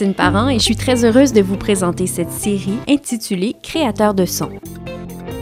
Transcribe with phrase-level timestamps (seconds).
[0.00, 4.24] Julie-Christine Parent et je suis très heureuse de vous présenter cette série intitulée Créateur de
[4.24, 4.48] son.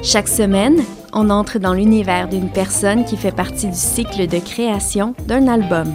[0.03, 0.83] Chaque semaine,
[1.13, 5.95] on entre dans l'univers d'une personne qui fait partie du cycle de création d'un album.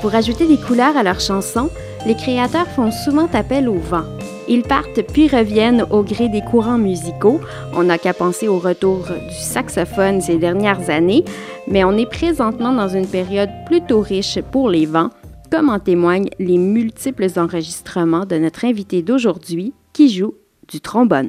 [0.00, 1.68] Pour ajouter des couleurs à leurs chansons,
[2.06, 4.04] les créateurs font souvent appel au vent.
[4.46, 7.40] Ils partent puis reviennent au gré des courants musicaux.
[7.74, 11.24] On n'a qu'à penser au retour du saxophone ces dernières années,
[11.66, 15.10] mais on est présentement dans une période plutôt riche pour les vents,
[15.52, 20.32] comme en témoignent les multiples enregistrements de notre invité d'aujourd'hui qui joue
[20.66, 21.28] du trombone.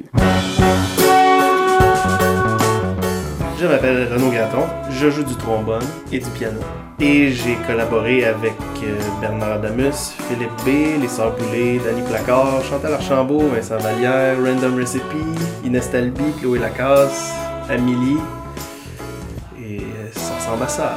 [3.60, 6.58] Je m'appelle Renaud Graton, je joue du trombone et du piano.
[7.00, 12.94] Et j'ai collaboré avec euh, Bernard Adamus, Philippe B, Les Sœurs Boulay, Dani Placard, Chantal
[12.94, 15.02] Archambault, Vincent Vallière, Random Recipe,
[15.66, 17.34] Inès Talby, Chloé Lacasse,
[17.68, 18.16] Amélie.
[19.60, 20.96] Et euh, ça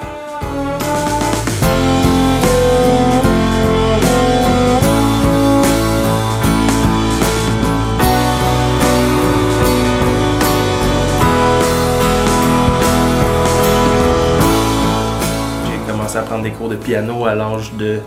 [16.17, 17.99] à prendre des cours de piano à l'âge de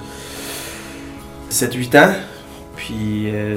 [1.51, 2.13] 7-8 ans.
[2.77, 3.57] Puis euh,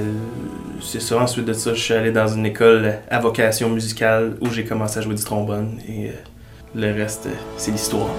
[0.81, 4.49] c'est ça, ensuite de ça, je suis allé dans une école à vocation musicale où
[4.49, 6.11] j'ai commencé à jouer du trombone et euh,
[6.75, 8.09] le reste, c'est l'histoire.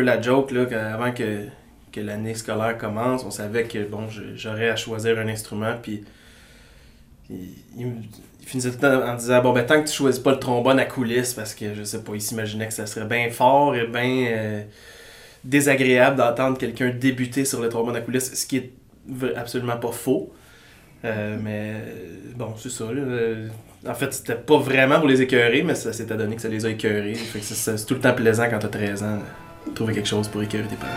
[0.00, 1.46] La joke, là, avant que,
[1.92, 6.04] que l'année scolaire commence, on savait que, bon, j'aurais à choisir un instrument, puis
[7.30, 7.94] il,
[8.44, 10.78] finissait tout le temps en disant, bon, ben, tant que tu choisis pas le trombone
[10.80, 13.86] à coulisses, parce que, je sais pas, il s'imaginait que ça serait bien fort et
[13.86, 14.62] bien euh,
[15.44, 18.72] désagréable d'entendre quelqu'un débuter sur le trombone à coulisses, ce qui est
[19.36, 20.32] absolument pas faux.
[21.04, 21.74] Euh, mais,
[22.36, 23.02] bon, c'est ça, là,
[23.86, 26.66] en fait, c'était pas vraiment pour les écœurer, mais ça s'est donné que ça les
[26.66, 27.14] a écœurés.
[27.14, 29.18] c'est tout le temps plaisant quand t'as 13 ans
[29.74, 30.92] trouver quelque chose pour écœurer tes parents.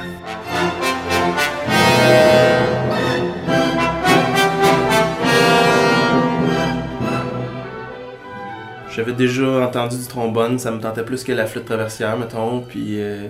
[8.96, 13.00] J'avais déjà entendu du trombone, ça me tentait plus que la flûte traversière, mettons, puis.
[13.02, 13.28] Euh,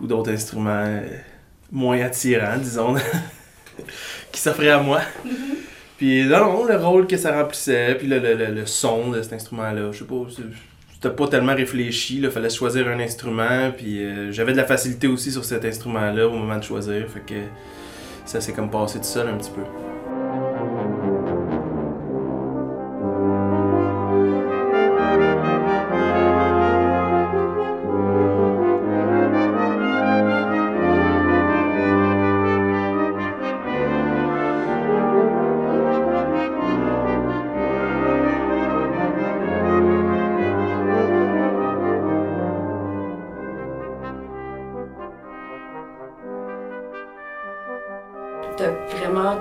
[0.00, 1.02] ou d'autres instruments euh,
[1.70, 2.94] moins attirants, disons,
[4.32, 5.00] qui s'offraient à moi.
[5.26, 5.30] Mm-hmm.
[5.98, 9.92] Puis non, le rôle que ça remplissait, puis le, le, le, son de cet instrument-là,
[9.92, 10.14] je sais pas,
[11.02, 15.06] c'était pas tellement réfléchi, il fallait choisir un instrument, puis euh, j'avais de la facilité
[15.06, 17.40] aussi sur cet instrument-là au moment de choisir, fait que
[18.26, 19.89] ça s'est comme passé tout seul un petit peu.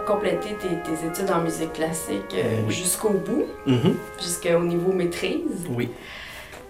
[0.06, 3.94] Complété tes, études en musique classique euh, jusqu'au bout, mm-hmm.
[4.19, 5.68] jusqu'au niveau maîtrise.
[5.69, 5.90] Oui.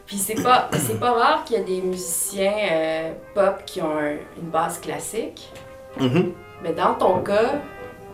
[0.06, 4.00] Puis c'est pas, c'est pas rare qu'il y a des musiciens euh, pop qui ont
[4.00, 5.50] une base classique.
[6.00, 6.32] Mm-hmm.
[6.64, 7.62] Mais dans ton cas,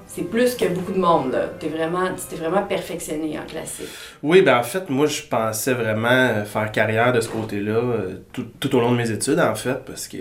[0.07, 1.31] c'est plus que beaucoup de monde.
[1.31, 1.47] Là.
[1.59, 3.90] T'es vraiment, tu vraiment perfectionné en classique.
[4.22, 8.46] Oui, ben en fait, moi, je pensais vraiment faire carrière de ce côté-là euh, tout,
[8.59, 10.17] tout, au long de mes études, en fait, parce que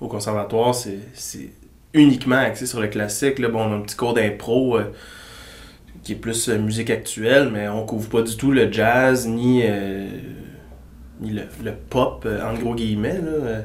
[0.00, 0.98] au conservatoire, c'est
[1.94, 3.38] uniquement axé sur le classique.
[3.38, 4.92] Là, bon, on a un petit cours d'impro euh,
[6.02, 9.62] qui est plus euh, musique actuelle, mais on couvre pas du tout le jazz ni,
[9.64, 10.06] euh,
[11.20, 13.20] ni le, pop, en gros guillemets.
[13.20, 13.62] Là.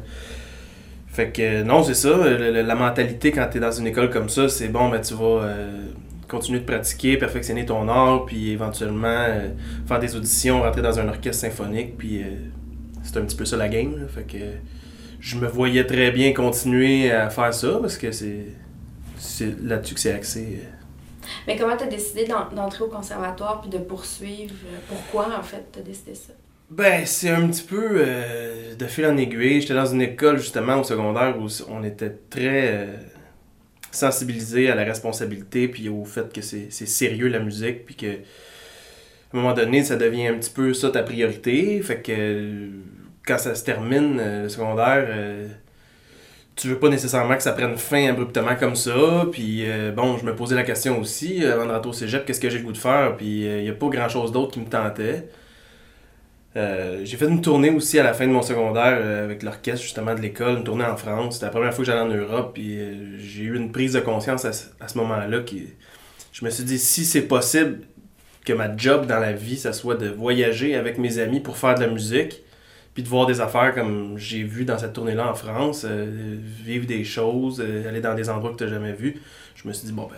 [1.07, 2.15] Fait que non, c'est ça.
[2.17, 5.49] La, mentalité quand tu es dans une école comme ça, c'est bon, ben, tu vas
[6.27, 9.25] continuer de pratiquer, perfectionner ton art, puis éventuellement
[9.87, 12.21] faire des auditions, rentrer dans un orchestre symphonique, puis
[13.01, 14.07] c'est un petit peu ça la game.
[14.13, 14.37] Fait que
[15.19, 18.45] je me voyais très bien continuer à faire ça parce que c'est,
[19.61, 20.59] là-dessus que c'est axé.
[21.47, 24.55] Mais comment tu as décidé d'entrer au conservatoire puis de poursuivre?
[24.87, 26.33] Pourquoi, en fait, tu as décidé ça?
[26.69, 29.61] Ben, c'est un petit peu euh, de fil en aiguille.
[29.61, 32.95] J'étais dans une école, justement, au secondaire, où on était très euh,
[33.91, 39.37] sensibilisé à la responsabilité puis au fait que c'est, sérieux la musique puis que à
[39.37, 41.81] un moment donné, ça devient un petit peu ça ta priorité.
[41.81, 42.69] Fait que
[43.29, 45.47] quand ça se termine, euh, le secondaire, euh,
[46.55, 49.25] tu veux pas nécessairement que ça prenne fin abruptement comme ça.
[49.31, 52.41] Puis euh, bon, je me posais la question aussi, avant de rentrer au cégep, qu'est-ce
[52.41, 53.15] que j'ai le goût de faire?
[53.15, 55.29] Puis il n'y a pas grand-chose d'autre qui me tentait.
[56.57, 59.83] Euh, j'ai fait une tournée aussi à la fin de mon secondaire euh, avec l'orchestre
[59.83, 61.35] justement de l'école, une tournée en France.
[61.35, 63.99] C'était la première fois que j'allais en Europe, puis euh, j'ai eu une prise de
[63.99, 64.49] conscience à,
[64.83, 65.41] à ce moment-là.
[65.41, 65.67] Qui,
[66.31, 67.81] je me suis dit, si c'est possible
[68.45, 71.75] que ma job dans la vie, ça soit de voyager avec mes amis pour faire
[71.75, 72.41] de la musique,
[72.93, 76.85] puis de voir des affaires comme j'ai vu dans cette tournée-là en France, euh, vivre
[76.85, 79.19] des choses, euh, aller dans des endroits que tu jamais vus,
[79.55, 80.15] je me suis dit, bon ben,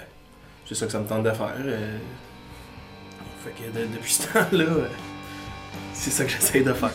[0.67, 1.53] c'est ça que ça me tente de faire.
[1.65, 1.97] euh.
[3.43, 4.65] fait que de- depuis ce temps-là,
[5.93, 6.91] c'est ça que j'essaie de faire.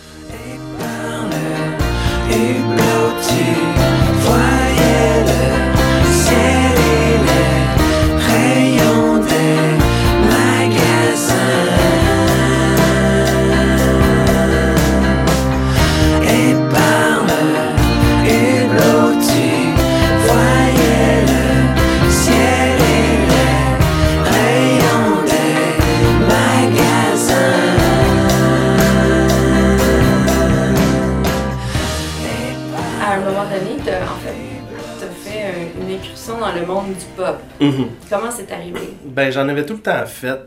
[37.61, 37.89] Mhm.
[38.11, 38.81] Comment c'est arrivé?
[39.05, 40.41] Ben, j'en avais tout le temps fait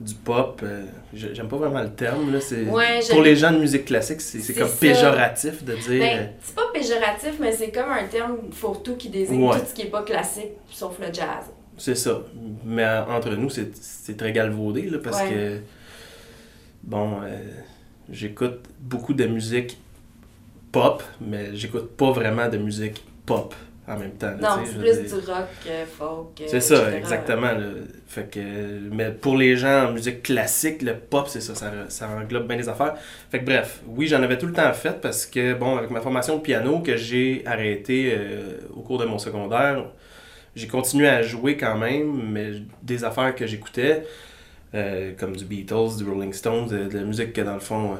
[0.00, 0.60] du pop.
[0.64, 2.32] euh, j'ai- J'aime pas vraiment le terme.
[2.32, 2.38] Là.
[2.72, 4.74] Ouais, Pour les gens de musique classique, c'est comme ça.
[4.80, 6.00] péjoratif de dire.
[6.00, 9.58] Ben, c'est pas péjoratif, mais c'est comme un terme fourre-tout qui désigne Ouais.
[9.60, 11.44] tout ce qui est pas classique, sauf le jazz.
[11.76, 12.20] C'est ça.
[12.64, 15.28] Mais euh, entre nous, c'est c'est très galvaudé là, parce Ouais.
[15.30, 15.58] que.
[16.82, 17.36] Bon, euh,
[18.10, 19.78] j'écoute beaucoup de musique
[20.72, 23.54] pop, mais j'écoute pas vraiment de musique pop
[23.86, 24.34] en même temps.
[24.40, 25.20] là, Non, c'est plus dire.
[25.20, 25.48] du rock,
[25.98, 26.40] folk.
[26.40, 26.96] euh, C'est ça, etc.
[26.98, 27.52] exactement.
[27.52, 27.66] là.
[28.06, 28.40] Fait que,
[28.92, 32.56] mais pour les gens en musique classique, le pop, c'est ça, ça, ça englobe bien
[32.56, 32.94] les affaires.
[33.30, 36.00] Fait que bref, oui, j'en avais tout le temps fait parce que, bon, avec ma
[36.00, 39.84] formation de piano que j'ai arrêté euh, au cours de mon secondaire,
[40.56, 42.52] j'ai continué à jouer quand même, mais
[42.82, 44.04] des affaires que j'écoutais,
[44.74, 47.94] euh, comme du Beatles, du Rolling Stones, de, de la musique que dans le fond,
[47.94, 47.96] euh,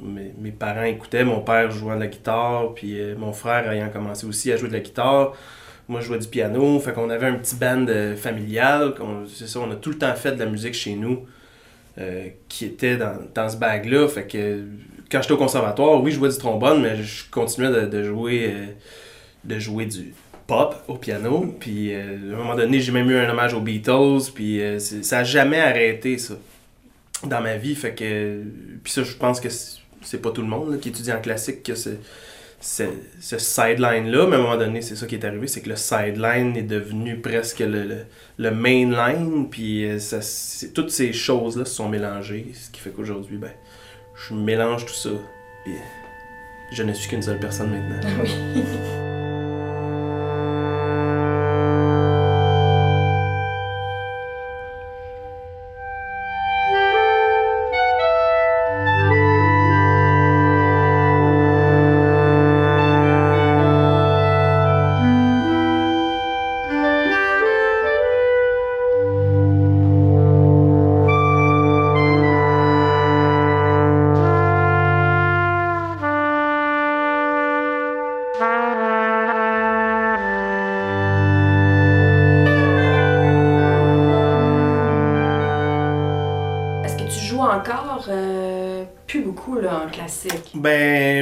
[0.00, 3.88] mes, mes parents écoutaient, mon père jouant de la guitare, puis euh, mon frère ayant
[3.88, 5.34] commencé aussi à jouer de la guitare.
[5.88, 8.94] Moi, je jouais du piano, fait qu'on avait un petit band euh, familial.
[9.32, 11.26] C'est ça, on a tout le temps fait de la musique chez nous
[11.98, 14.08] euh, qui était dans, dans ce bag-là.
[14.08, 14.64] Fait que
[15.10, 18.54] quand j'étais au conservatoire, oui, je jouais du trombone, mais je continuais de, jouer,
[19.44, 20.14] de jouer du
[20.46, 21.54] pop au piano.
[21.60, 24.32] Puis à un moment donné, j'ai même eu un hommage aux Beatles.
[24.34, 26.34] Puis ça a jamais arrêté, ça,
[27.22, 27.74] dans ma vie.
[27.74, 28.40] Fait que.
[28.82, 29.50] Puis ça, je pense que
[30.04, 31.98] c'est pas tout le monde là, qui étudie en classique que c'est
[32.60, 32.84] ce,
[33.20, 35.76] ce sideline-là, mais à un moment donné, c'est ça qui est arrivé, c'est que le
[35.76, 37.98] sideline est devenu presque le, le,
[38.38, 40.20] le mainline, puis euh, ça,
[40.74, 43.52] toutes ces choses-là se sont mélangées, ce qui fait qu'aujourd'hui, ben,
[44.14, 45.10] je mélange tout ça,
[45.64, 45.74] puis
[46.72, 48.00] je ne suis qu'une seule personne maintenant.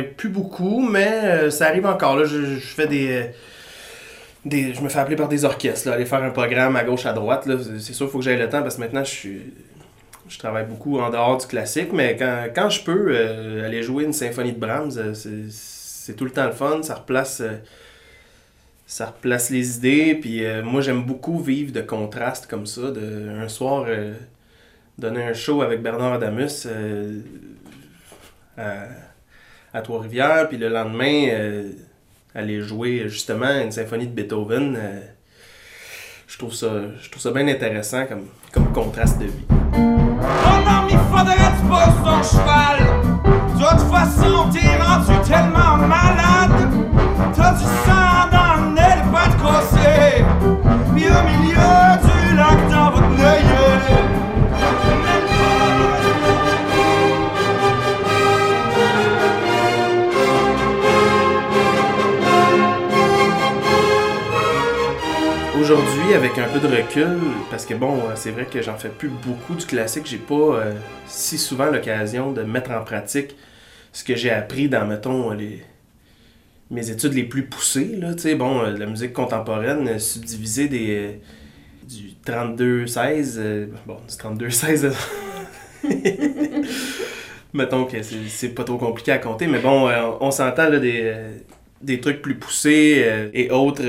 [0.00, 2.16] Plus beaucoup, mais euh, ça arrive encore.
[2.16, 3.26] Là, je, fais des,
[4.44, 4.74] des.
[4.74, 7.12] Je me fais appeler par des orchestres, là, aller faire un programme à gauche, à
[7.12, 7.48] droite.
[7.78, 9.28] C'est sûr qu'il faut que j'aille le temps parce que maintenant, je.
[10.28, 14.04] Je travaille beaucoup en dehors du classique, mais quand, quand je peux euh, aller jouer
[14.04, 16.80] une symphonie de Brahms, euh, c'est- tout le temps le fun.
[16.82, 17.42] Ça replace.
[18.86, 22.90] ça replace les idées, puis moi j'aime beaucoup vivre de contrastes comme ça.
[22.90, 23.86] De, un soir,
[24.98, 26.66] donner un show avec Bernard Adamus
[28.56, 28.84] à,
[29.74, 31.70] à Trois-Rivières, puis le lendemain, euh,
[32.34, 34.76] aller jouer justement une symphonie de Beethoven.
[34.76, 35.00] euh,
[36.26, 36.68] je, trouve ça,
[37.00, 39.46] je trouve ça bien intéressant comme, comme contraste de vie.
[39.50, 42.78] Non, il faudrait tu poses ton cheval.
[43.52, 46.68] Toute façon, t'es rendu tellement malade.
[47.34, 49.36] T'as du sang dans le nez, pas de.
[50.94, 53.61] Puis au milieu du lac dans votre œillet.
[65.62, 68.88] Aujourd'hui, avec un peu de recul, parce que bon, euh, c'est vrai que j'en fais
[68.88, 70.72] plus beaucoup du classique, j'ai pas euh,
[71.06, 73.36] si souvent l'occasion de mettre en pratique
[73.92, 75.62] ce que j'ai appris dans, mettons, les,
[76.68, 81.12] mes études les plus poussées, là, bon, euh, la musique contemporaine, euh, subdivisée des, euh,
[81.88, 84.92] du 32-16, euh, bon, du 32-16,
[87.52, 91.36] Mettons que c'est pas trop compliqué à compter, mais bon, euh, on s'entend des, euh,
[91.80, 93.84] des trucs plus poussés euh, et autres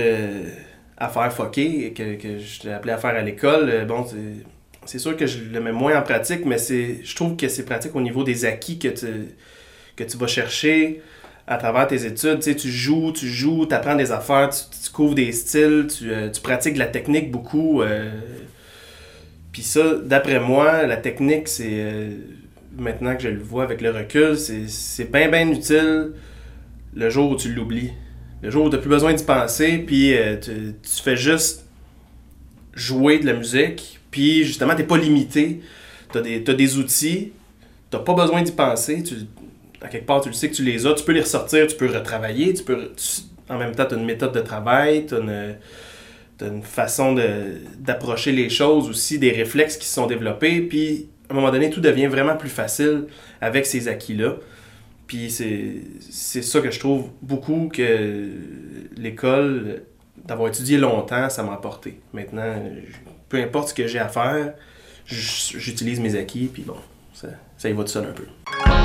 [1.03, 3.69] euh, affaires fuckées que, que je t'ai appelé à faire à l'école.
[3.69, 4.05] Euh, bon,
[4.85, 7.95] c'est- sûr que je le mets moins en pratique, mais je trouve que c'est pratique
[7.95, 9.05] au niveau des acquis que tu,
[9.95, 11.01] que tu vas chercher
[11.47, 12.39] à travers tes études.
[12.39, 16.11] Tu tu joues, tu joues, tu apprends des affaires, tu, tu couvres des styles, tu,
[16.11, 17.81] euh, pratiques de la technique beaucoup.
[17.81, 18.11] euh,
[19.51, 22.07] puis ça, d'après moi, la technique, c'est.
[22.77, 26.11] maintenant que je le vois avec le recul, c'est bien, bien utile
[26.95, 27.91] le jour où tu l'oublies.
[28.43, 31.65] Le jour où tu n'as plus besoin d'y penser, puis euh, tu, tu fais juste
[32.73, 35.61] jouer de la musique, puis justement, tu pas limité.
[36.11, 37.31] Tu as, des outils,
[37.89, 39.01] tu pas besoin d'y penser.
[39.01, 39.15] Tu,
[39.81, 41.75] à quelque part, tu le sais que tu les as, tu peux les ressortir, tu
[41.75, 42.91] peux retravailler, tu peux.
[43.49, 45.55] en même temps, tu as une méthode de travail, tu as une
[46.41, 47.15] une façon
[47.79, 51.69] d'approcher les choses aussi, des réflexes qui se sont développés, puis à un moment donné,
[51.69, 53.05] tout devient vraiment plus facile
[53.41, 54.35] avec ces acquis-là.
[55.07, 58.29] Puis c'est ça que je trouve beaucoup que
[58.95, 59.83] l'école,
[60.23, 61.99] d'avoir étudié longtemps, ça m'a apporté.
[62.13, 62.55] Maintenant,
[63.29, 64.53] peu importe ce que j'ai à faire,
[65.05, 66.77] j'utilise mes acquis, puis bon,
[67.13, 68.82] ça, ça y va seul un peu.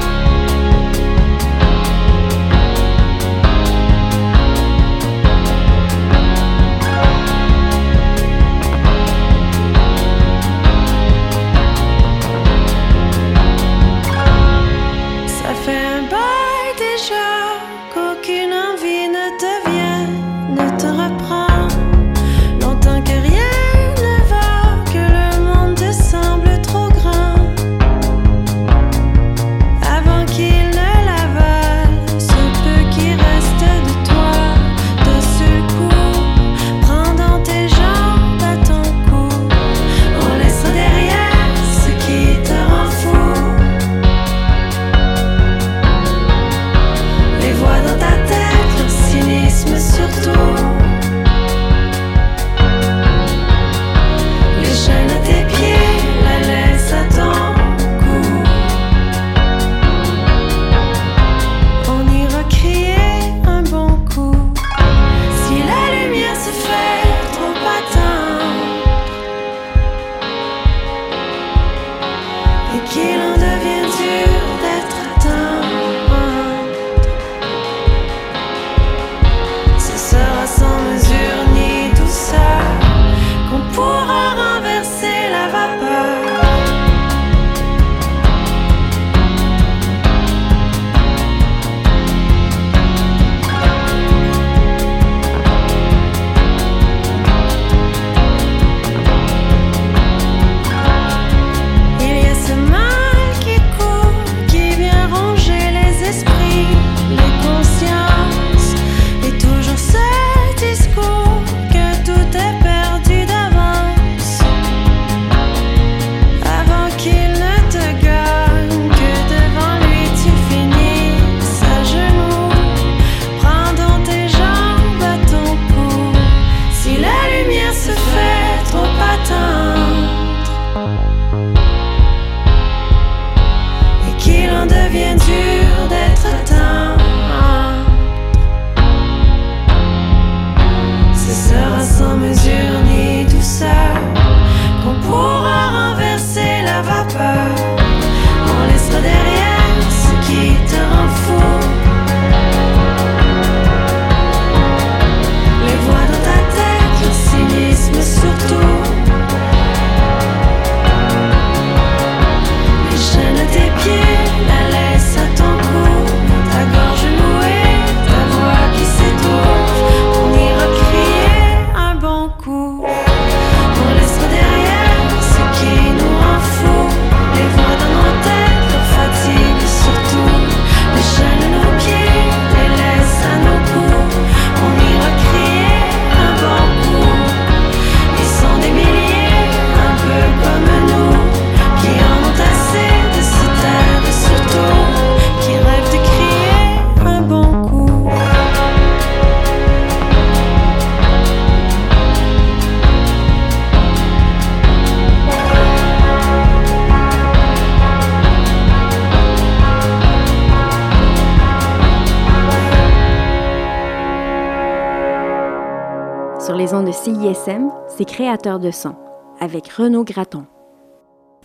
[217.96, 218.94] C'est créateur de son,
[219.40, 220.44] avec Renaud Graton.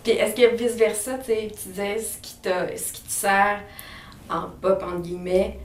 [0.04, 3.62] Puis est-ce que vice-versa, tu sais, tu disais ce qui, t'a, ce qui te sert
[4.30, 5.60] en pop, entre guillemets,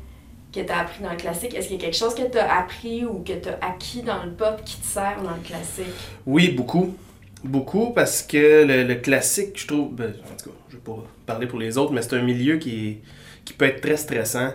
[0.52, 2.38] que tu as appris dans le classique, est-ce qu'il y a quelque chose que tu
[2.38, 5.42] as appris ou que tu as acquis dans le pop qui te sert dans le
[5.42, 5.86] classique?
[6.24, 6.94] Oui, beaucoup.
[7.42, 11.04] Beaucoup parce que le, le classique, je trouve, ben, en tout cas, je vais pas
[11.26, 12.98] parler pour les autres, mais c'est un milieu qui, est,
[13.44, 14.50] qui peut être très stressant.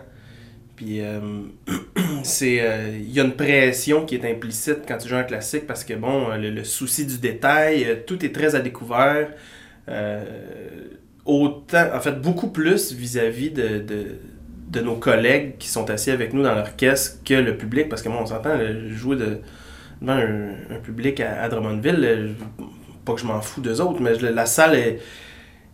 [0.83, 1.19] Puis euh,
[1.69, 5.83] euh, il y a une pression qui est implicite quand tu joues un classique parce
[5.83, 9.29] que bon, le, souci du détail, euh, tout est très à découvert.
[11.25, 13.81] Autant, en fait, beaucoup plus vis-à-vis de,
[14.69, 18.09] de, nos collègues qui sont assis avec nous dans l'orchestre que le public parce que
[18.09, 18.57] moi on s'entend
[18.89, 19.37] jouer de,
[20.01, 22.35] devant un, public à, Drummondville,
[23.05, 24.97] pas que je m'en fous d'eux autres, mais la salle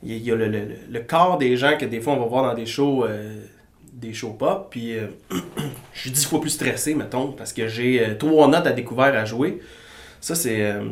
[0.03, 2.43] il y a le, le, le corps des gens que des fois on va voir
[2.43, 3.05] dans des shows
[3.99, 5.07] des shows pop puis euh,
[5.93, 9.13] je suis dix fois plus stressé mettons parce que j'ai euh, trois notes à découvert
[9.15, 9.59] à jouer
[10.21, 10.83] ça c'est euh,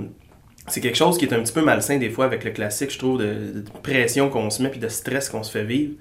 [0.68, 2.98] c'est quelque chose qui est un petit peu malsain des fois avec le classique je
[2.98, 5.94] trouve de, pression qu'on se met puis de stress qu'on se fait vivre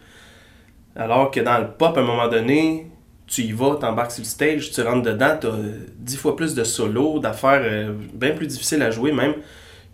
[0.96, 2.90] alors que dans le pop à un moment donné
[3.28, 5.50] tu y vas, t'embarques sur le stage, tu rentres dedans, t'as
[5.98, 9.34] dix fois plus de solos, d'affaires bien plus difficiles à jouer même.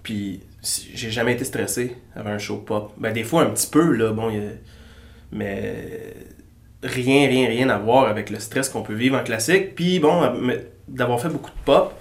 [0.02, 2.92] Puis j'ai jamais été stressé avant un show pop.
[2.99, 4.31] Ben des fois un petit peu là, bon,
[5.33, 6.12] mais
[6.82, 9.74] rien, rien, rien à voir avec le stress qu'on peut vivre en classique.
[9.74, 10.56] Puis bon, euh,
[10.88, 11.94] d'avoir fait beaucoup de pop,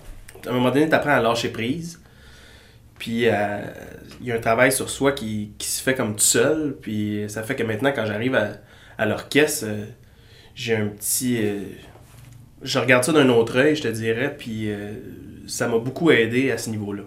[0.45, 2.00] à un moment donné, t'apprends à lâcher prise.
[2.97, 3.61] Puis euh,
[4.19, 6.77] il y a un travail sur soi qui, qui se fait comme tout seul.
[6.81, 8.53] Puis ça fait que maintenant, quand j'arrive à,
[8.97, 9.85] à l'orchestre, euh,
[10.53, 11.39] j'ai un petit.
[12.61, 14.35] je regarde ça d'un autre œil, je te dirais.
[14.38, 14.69] Puis
[15.47, 17.03] ça m'a beaucoup aidé à ce niveau-là.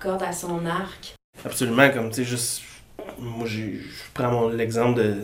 [0.00, 1.14] Cordes à son arc?
[1.44, 2.62] Absolument, comme tu sais, juste.
[3.18, 3.62] Moi, je
[4.14, 5.14] prends l'exemple de,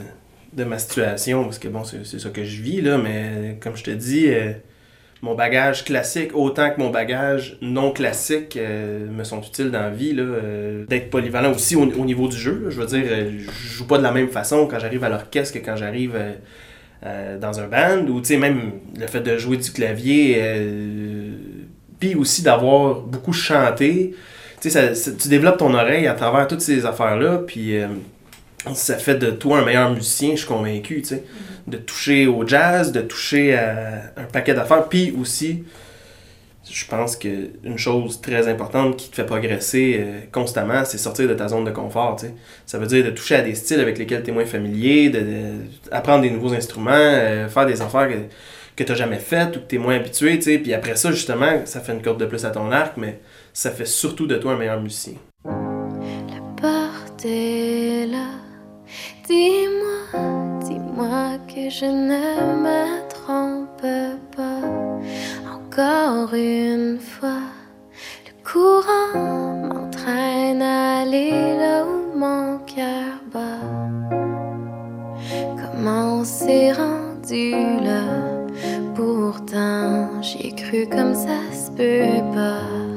[0.52, 3.84] de ma situation, parce que bon, c'est ça que je vis, là, mais comme je
[3.84, 4.52] te dis, euh,
[5.22, 9.90] mon bagage classique, autant que mon bagage non classique, euh, me sont utiles dans la
[9.90, 10.22] vie, là.
[10.22, 13.98] euh, D'être polyvalent aussi au, au niveau du jeu, je veux dire, je joue pas
[13.98, 16.16] de la même façon quand j'arrive à l'orchestre que quand j'arrive.
[17.40, 20.38] dans un band ou tu sais même le fait de jouer du clavier
[21.98, 24.14] puis aussi d'avoir beaucoup chanté
[24.60, 27.86] tu sais tu développes ton oreille à travers toutes ces affaires là puis euh,
[28.74, 31.24] ça fait de toi un meilleur musicien je suis convaincu tu sais
[31.66, 35.64] de toucher au jazz de toucher à un paquet d'affaires puis aussi
[36.70, 37.28] je pense que
[37.64, 41.64] une chose très importante qui te fait progresser euh, constamment, c'est sortir de ta zone
[41.64, 42.14] de confort.
[42.16, 42.34] tu sais.
[42.66, 45.18] Ça veut dire de toucher à des styles avec lesquels tu es moins familier, de,
[45.20, 45.54] de-
[45.90, 48.14] apprendre des nouveaux instruments, euh, faire des affaires que,
[48.76, 50.36] que tu n'as jamais faites ou que tu es moins habitué.
[50.36, 50.58] tu sais.
[50.58, 53.18] Puis après ça, justement, ça fait une corde de plus à ton arc, mais
[53.52, 55.14] ça fait surtout de toi un meilleur musicien.
[55.44, 58.26] La porte est là,
[59.30, 62.18] Dis-moi, dis-moi que je ne
[62.64, 63.86] me trompe
[64.36, 64.60] pas.
[65.54, 67.42] Encore une fois,
[68.26, 73.60] le courant m'entraîne à aller là où mon cœur bat.
[75.60, 78.02] Comment on s'est rendu là?
[78.96, 82.89] Pourtant, j'ai cru comme ça se peut pas.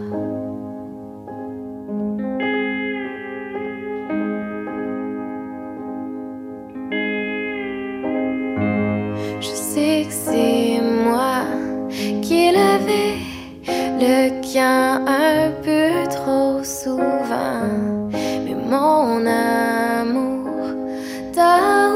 [12.43, 13.05] Ai levé
[13.99, 17.69] le camp un peu trop souvent.
[18.43, 20.65] Mais mon amour
[21.33, 21.95] t'a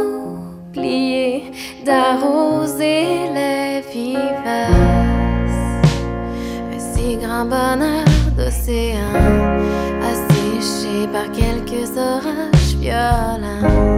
[0.71, 1.51] oublié
[1.86, 5.65] d'arroser les vivaces.
[6.73, 8.05] Un si grand bonheur
[8.38, 9.13] d'océan
[10.12, 13.96] asséché par quelques orages violents.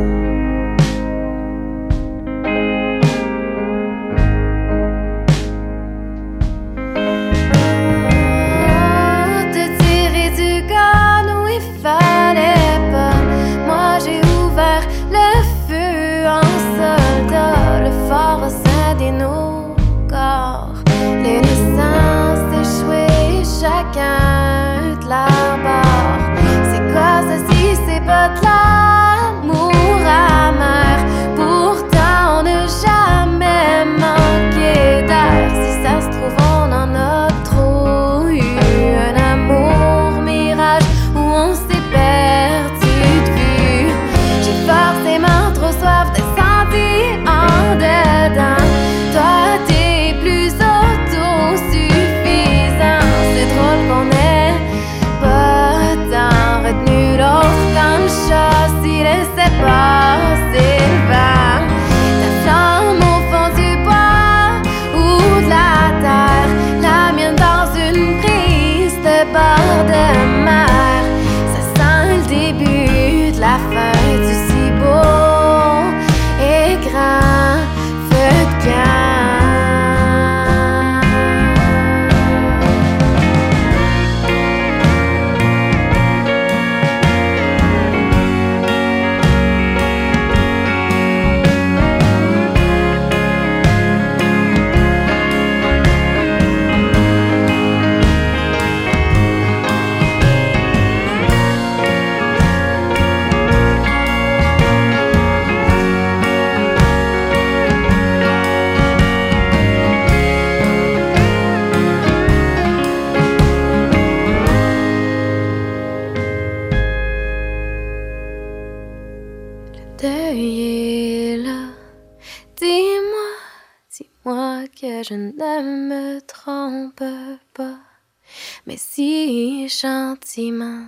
[129.00, 130.88] Si gentiment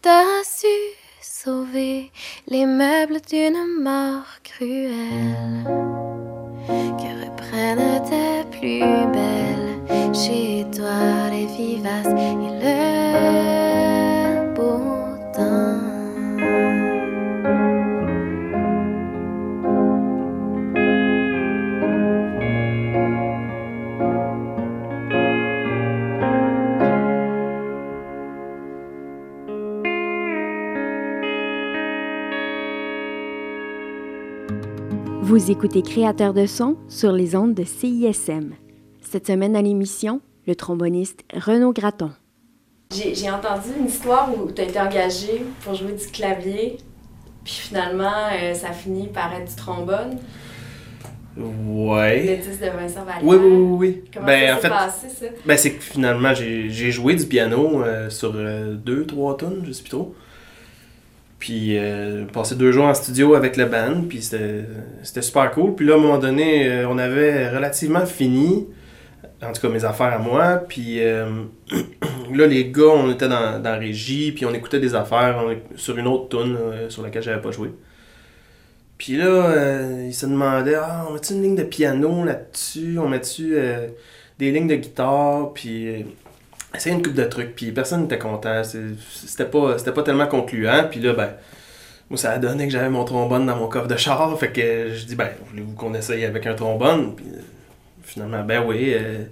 [0.00, 0.76] t'as su
[1.20, 2.12] sauver
[2.46, 5.64] les meubles d'une mort cruelle,
[7.00, 11.00] que reprennent tes plus belles chez toi
[11.32, 12.14] les vivaces
[12.46, 12.78] et le
[14.54, 15.89] beau temps.
[35.30, 38.54] Vous écoutez Créateur de son sur les ondes de CISM.
[39.00, 42.10] Cette semaine à l'émission, le tromboniste Renaud Graton.
[42.92, 46.78] J'ai entendu une histoire où tu as été engagé pour jouer du clavier,
[47.44, 48.10] puis finalement,
[48.42, 50.18] euh, ça finit par être du trombone.
[51.36, 52.42] Le Ouais.
[52.44, 53.22] disque de Vincent Vallière.
[53.22, 54.02] Oui, oui, oui, oui.
[54.12, 55.26] Comment ben, ça s'est passé, ça?
[55.46, 59.62] ben, c'est que finalement, j'ai j'ai joué du piano euh, sur euh, deux, trois tonnes,
[59.64, 60.12] je sais plus trop.
[61.50, 65.74] Puis, euh, passé deux jours en studio avec le band, puis c'était super cool.
[65.74, 68.68] Puis là, à un moment donné, euh, on avait relativement fini,
[69.42, 70.62] en tout cas mes affaires à moi.
[70.68, 71.42] Puis euh,
[72.32, 75.98] là, les gars, on était dans, dans la régie, puis on écoutait des affaires sur
[75.98, 76.56] une autre tune
[76.88, 77.72] sur laquelle j'avais pas joué.
[79.00, 82.98] Puis là, euh, ils se demandaient Ah, on met-tu une ligne de piano là-dessus?
[82.98, 83.88] On met-tu euh,
[84.38, 86.04] des lignes de guitare Puis
[86.74, 87.54] essayer une coupe de trucs.
[87.54, 88.62] Puis personne n'était content.
[88.64, 90.84] C'était pas, pas tellement concluant.
[90.90, 91.30] Puis là, ben,
[92.08, 94.38] moi, ça a donné que j'avais mon trombone dans mon coffre de char.
[94.38, 97.14] Fait que je dis Ben, voulez-vous qu'on essaye avec un trombone?
[97.16, 97.40] Puis euh,
[98.02, 98.92] finalement, ben oui.
[98.94, 99.24] euh,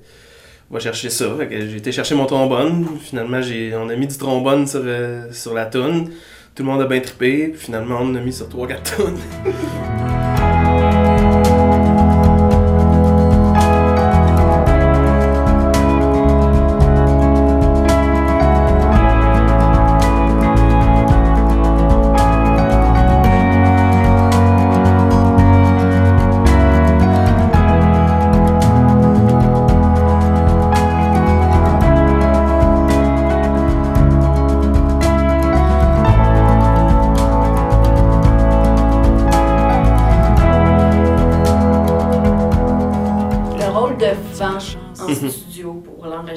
[0.71, 1.27] on va chercher ça.
[1.39, 2.87] Fait que j'ai été chercher mon trombone.
[3.01, 6.11] Finalement, j'ai, on a mis du trombone sur, euh, sur la toune.
[6.55, 9.19] Tout le monde a bien trippé, puis finalement on en a mis sur 3-4 tonnes.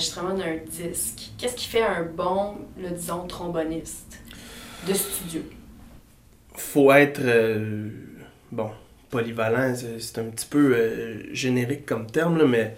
[0.02, 4.20] l'enregistrement d'un disque, qu'est-ce qui fait un bon, le disons, tromboniste
[4.88, 5.42] de studio?
[6.54, 7.90] faut être euh,
[8.52, 8.70] bon
[9.10, 12.76] polyvalent c'est un petit peu euh, générique comme terme là, mais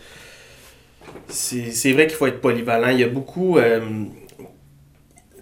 [1.28, 2.90] c'est vrai qu'il faut être polyvalent.
[2.90, 3.82] Il y a beaucoup euh,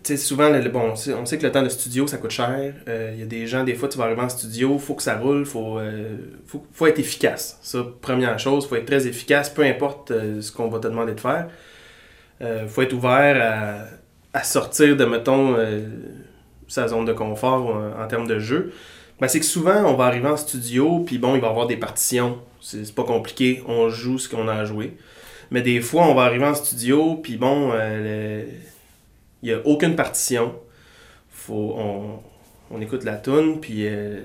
[0.04, 2.17] tu sais souvent le, bon on sait, on sait que le temps de studio ça
[2.17, 2.74] coûte cher.
[2.88, 5.17] Il y a des gens des fois tu vas arriver en studio faut que ça
[5.17, 5.80] roule faut
[6.48, 7.60] faut, faut être efficace.
[7.62, 11.20] Ça première chose faut être très efficace peu importe ce qu'on va te demander de
[11.20, 11.48] faire
[12.41, 13.89] Euh, faut être ouvert
[14.34, 15.82] à, sortir de mettons euh,
[16.67, 18.71] sa zone de confort en termes de jeu,
[19.21, 21.67] ben, c'est que souvent, on va arriver en studio, puis bon, il va y avoir
[21.67, 22.39] des partitions.
[22.60, 24.97] C'est pas compliqué, on joue ce qu'on a à jouer.
[25.51, 28.45] Mais des fois, on va arriver en studio, puis bon, euh,
[29.43, 30.56] il n'y a aucune partition.
[31.30, 32.19] Faut, on,
[32.71, 34.21] on écoute la tune, puis euh,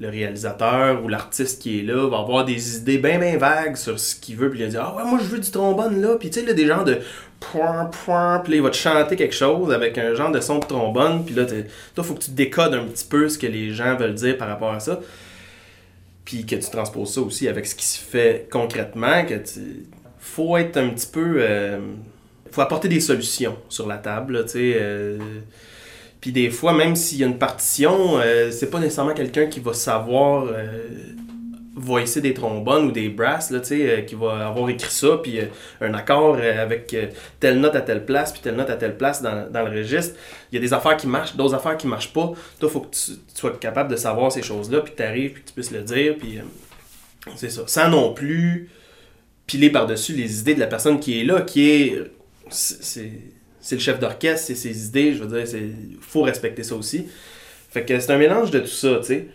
[0.00, 3.98] le réalisateur ou l'artiste qui est là va avoir des idées bien, bien vagues sur
[3.98, 6.16] ce qu'il veut, puis il va dire Ah ouais, moi je veux du trombone là,
[6.16, 6.98] puis tu sais, là, des genres de
[7.40, 10.58] point, point, puis là, il va te chanter quelque chose avec un genre de son
[10.58, 11.44] de trombone, puis là,
[11.94, 14.48] toi, faut que tu décodes un petit peu ce que les gens veulent dire par
[14.48, 15.00] rapport à ça,
[16.24, 19.86] puis que tu transposes ça aussi avec ce qui se fait concrètement, que tu...
[20.18, 21.36] faut être un petit peu...
[21.38, 21.78] euh,
[22.50, 24.76] faut apporter des solutions sur la table, tu sais...
[24.80, 25.18] euh,
[26.20, 29.60] puis des fois, même s'il y a une partition, euh, c'est pas nécessairement quelqu'un qui
[29.60, 30.82] va savoir euh,
[31.80, 35.44] voicer des trombones ou des brasses, là, euh, qui va avoir écrit ça, puis euh,
[35.80, 36.94] un accord euh, avec
[37.38, 40.16] telle note à telle place, puis telle note à telle place dans, dans le registre.
[40.50, 42.32] Il y a des affaires qui marchent, d'autres affaires qui marchent pas.
[42.58, 45.32] Toi, il faut que tu, sois capable de savoir ces choses-là, puis que tu arrives,
[45.34, 46.40] puis que tu puisses le dire, puis
[47.36, 47.62] c'est ça.
[47.66, 48.70] Sans non plus
[49.46, 52.02] piler par-dessus les idées de la personne qui est là, qui est...
[52.50, 53.12] c'est- C'est
[53.68, 55.68] c'est le chef d'orchestre, c'est ses idées, je veux dire, c'est
[56.00, 57.06] faut respecter ça aussi.
[57.68, 59.28] Fait que c'est un mélange de tout ça, tu sais.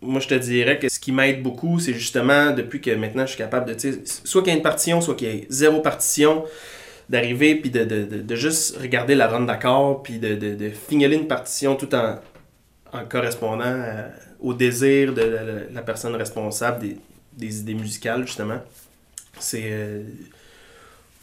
[0.00, 3.30] Moi, je te dirais que ce qui m'aide beaucoup, c'est justement, depuis que maintenant je
[3.30, 5.46] suis capable de, tu sais, soit qu'il y ait une partition, soit qu'il y ait
[5.48, 6.44] zéro partition,
[7.08, 11.26] d'arriver puis de, de, de, juste regarder la ronde d'accord, puis de, de, fignoler une
[11.26, 12.20] partition tout en,
[12.92, 14.04] en correspondant à-
[14.38, 16.96] au désir de la personne responsable des,
[17.36, 18.60] des idées musicales, justement.
[19.40, 19.64] C'est.
[19.64, 20.04] euh,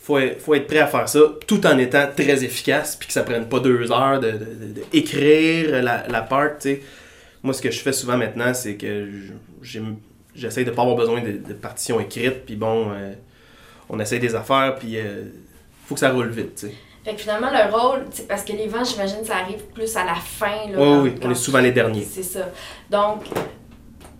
[0.07, 3.23] faut, faut être prêt à faire ça tout en étant très efficace, puis que ça
[3.23, 4.83] prenne pas deux heures de, de- de-
[5.81, 6.51] la, la part.
[7.43, 9.07] Moi, ce que je fais souvent maintenant, c'est que
[10.33, 13.13] j'essaie de pas avoir besoin de, partitions écrites, puis bon, euh,
[13.89, 15.23] on essaie des affaires, puis euh,
[15.85, 16.65] faut que ça roule vite.
[17.03, 20.15] Fait que finalement, le rôle, parce que les vents, j'imagine, ça arrive plus à la
[20.15, 20.69] fin.
[20.71, 22.05] Là, Oui, on est souvent les derniers.
[22.09, 22.49] C'est ça.
[22.89, 23.23] Donc,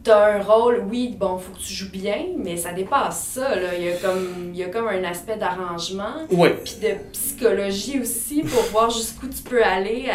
[0.07, 3.75] t'as un rôle, oui, bon, faut que tu joues bien, mais ça dépasse ça, là.
[3.77, 7.99] Il y a comme, il y a comme un aspect d'arrangement, Ouais, puis de psychologie
[7.99, 10.05] aussi, pour voir jusqu'où tu peux aller,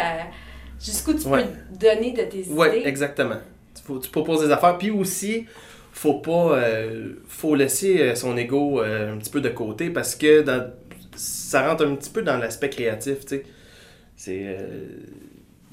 [0.83, 1.43] jusqu'où tu Ouais.
[1.43, 2.87] peux donner de tes ouais, idées.
[2.89, 3.37] exactement.
[3.75, 5.45] Tu, faut- tu proposes des affaires, puis aussi,
[5.91, 6.57] faut pas.
[6.57, 10.71] euh, faut laisser euh, son ego euh, un petit peu de côté parce que dans-
[11.15, 13.43] ça rentre un petit peu dans l'aspect créatif, tu sais.
[14.15, 14.41] C'est.
[14.45, 14.87] euh,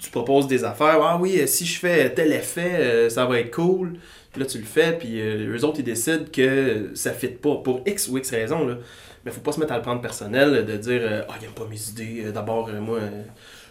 [0.03, 3.39] tu proposes des affaires, ah oui, euh, si je fais tel effet, euh, ça va
[3.39, 3.95] être cool.
[4.33, 7.57] Puis là, tu le fais, puis euh, eux autres, ils décident que ça fit pas
[7.57, 8.77] pour X ou X raison, là.
[9.25, 11.67] Mais faut pas se mettre à le prendre personnel, de dire, ah, il aime pas
[11.69, 13.01] mes idées, d'abord, moi,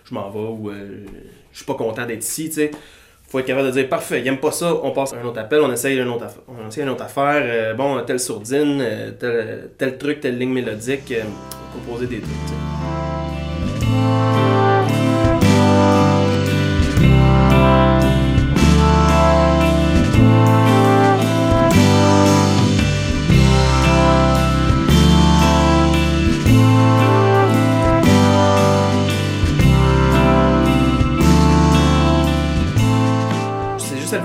[0.06, 0.72] je m'en vais, ou
[1.52, 2.70] je suis pas content d'être ici, sais.
[3.28, 5.62] Faut être capable de dire, parfait, il pas ça, on passe à un autre appel,
[5.62, 8.84] on essaye une autre, aff- on essaye une autre affaire, bon, telle sourdine,
[9.20, 11.24] tel, tel truc, telle ligne mélodique, euh,
[11.74, 13.09] proposer des trucs, tu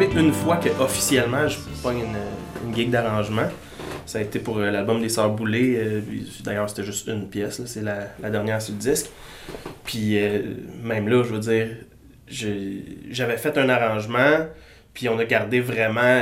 [0.02, 3.48] une fois que officiellement je pogne une, une gig d'arrangement.
[4.06, 5.76] Ça a été pour euh, l'album des Sœurs Boulay.
[5.76, 6.00] euh,
[6.42, 9.10] D'ailleurs, c'était juste une pièce, là, c'est la, dernière sur le disque.
[9.84, 10.42] Puis euh,
[10.82, 11.68] même là, je veux dire,
[12.28, 14.46] j'avais fait un arrangement,
[14.92, 16.20] puis on a gardé vraiment.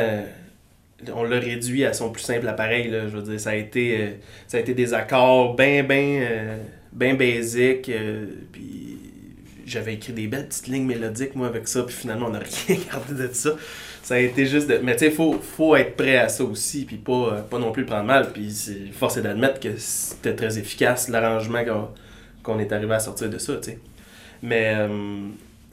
[1.14, 2.88] on l'a réduit à son plus simple appareil.
[2.88, 6.26] Là, je veux dire, ça a été, ça a été des accords bien, bien,
[6.92, 7.90] bien basiques.
[8.52, 8.81] puis
[9.72, 12.78] j'avais écrit des belles petites lignes mélodiques, moi, avec ça, puis finalement, on n'a rien
[12.92, 13.50] gardé de ça.
[14.02, 14.78] Ça a été juste de.
[14.78, 17.72] Mais tu sais, faut, faut être prêt à ça aussi, puis pas, euh, pas non
[17.72, 18.32] plus prendre mal.
[18.32, 21.64] Puis c'est- force est d'admettre que c'était très efficace, l'arrangement
[22.42, 23.78] qu'on est arrivé à sortir de ça, tu sais.
[24.42, 24.88] Mais euh,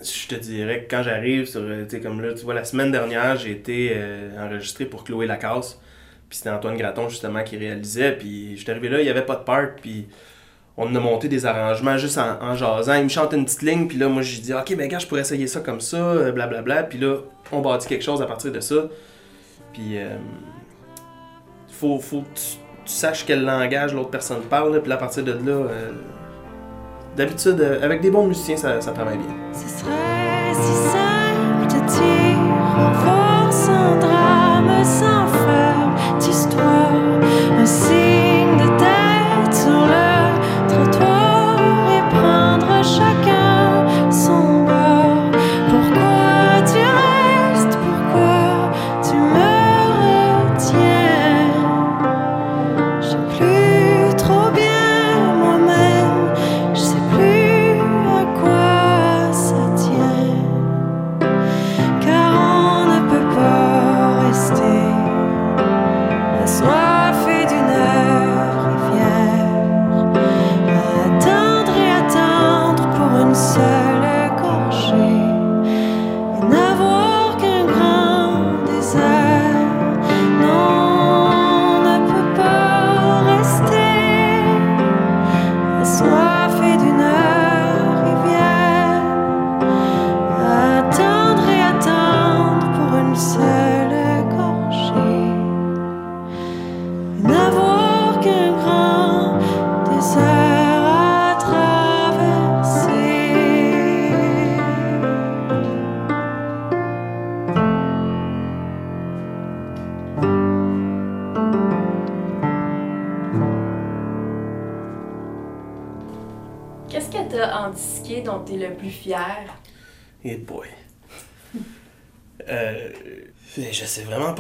[0.01, 1.62] je te dirais que quand j'arrive sur.
[1.62, 3.95] euh, Tu sais, comme là, tu vois, la semaine dernière, j'ai été
[4.38, 5.79] enregistré pour Chloé Lacasse.
[6.29, 8.12] Puis c'était Antoine Graton, justement, qui réalisait.
[8.13, 9.75] Puis j'étais arrivé là, il n'y avait pas de part.
[9.81, 10.07] Puis
[10.81, 12.93] on a monté des arrangements juste en, jasant.
[12.93, 15.05] Il me chante une petite ligne, puis là, moi, j'ai dit, OK, ben, gars, je
[15.05, 16.83] pourrais essayer ça comme ça, euh, blablabla.
[16.83, 17.17] Puis là,
[17.51, 18.87] on bâtit quelque chose à partir de ça.
[19.73, 20.15] Puis, euh,
[21.69, 25.91] faut, que tu, saches quel langage l'autre personne parle, puis à partir de là, euh,
[27.17, 30.98] d'habitude, euh, avec des bons musiciens, ça, ça travaille bien.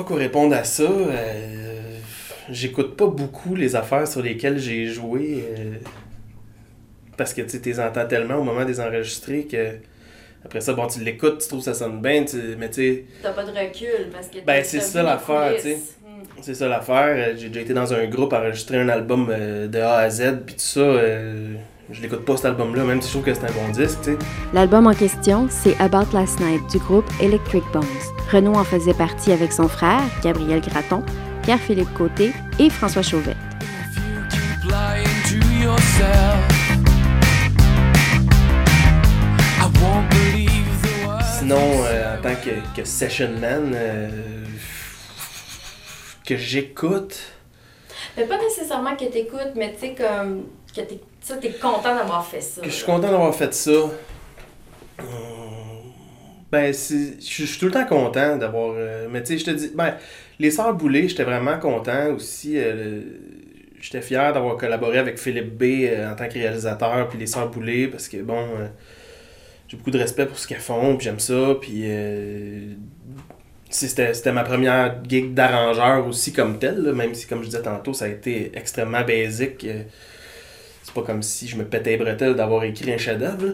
[0.09, 0.83] Quoi répondre à ça.
[0.83, 1.75] Euh,
[2.51, 5.45] J'écoute pas beaucoup les affaires sur lesquelles j'ai joué.
[5.57, 5.75] euh,
[7.15, 9.75] parce que tu t'es entends tellement au moment des enregistrés que.
[10.43, 13.03] Après ça, bon, tu l'écoutes, tu trouves que ça sonne bien, tu- mais tu sais,
[13.21, 15.75] T'as pas de recul parce que Ben, t'as- c'est ça les l'affaire, tu sais.
[16.01, 16.23] Hmm.
[16.41, 17.35] c'est ça l'affaire.
[17.37, 20.55] J'ai déjà été dans un groupe enregistrer un album euh, de A à Z, puis
[20.55, 20.79] tout ça.
[21.91, 24.11] Je l'écoute pas cet album-là, même si je trouve que c'est un bon disque, tu
[24.11, 24.17] sais.
[24.53, 27.83] L'album en question, c'est About Last Night du groupe Electric Bones.
[28.31, 31.03] Renaud en faisait partie avec son frère, Gabriel Graton,
[31.43, 33.35] Pierre-Philippe Côté et François Chauvet.
[41.39, 44.09] Sinon, euh, en tant que, que session man, euh,
[46.23, 47.17] que j'écoute.
[48.15, 50.43] Mais pas nécessairement que t'écoutes, mais tu sais, comme.
[50.75, 52.61] que t'es ça, t'es content d'avoir fait ça.
[52.63, 53.71] Je suis content d'avoir fait ça.
[56.51, 58.73] Ben, je suis tout le temps content d'avoir.
[58.75, 59.71] euh, mais tu sais, je te dis.
[59.75, 59.95] Ben,
[60.39, 62.53] les Sœurs Boulay, j'étais vraiment content aussi.
[62.57, 63.01] euh,
[63.79, 67.49] j'étais fier d'avoir collaboré avec Philippe B euh, en tant que réalisateur, puis les Sœurs
[67.49, 68.47] Boulay, parce que bon.
[69.67, 71.83] j'ai beaucoup de respect pour ce qu'elles font, puis j'aime ça, puis.
[73.69, 77.93] c'était ma première gig d'arrangeur aussi comme tel, là, même si, comme je disais tantôt,
[77.93, 79.65] ça a été extrêmement basique.
[80.89, 83.53] C'est pas comme si je me pétais les bretelles d'avoir écrit un chef-d'œuvre.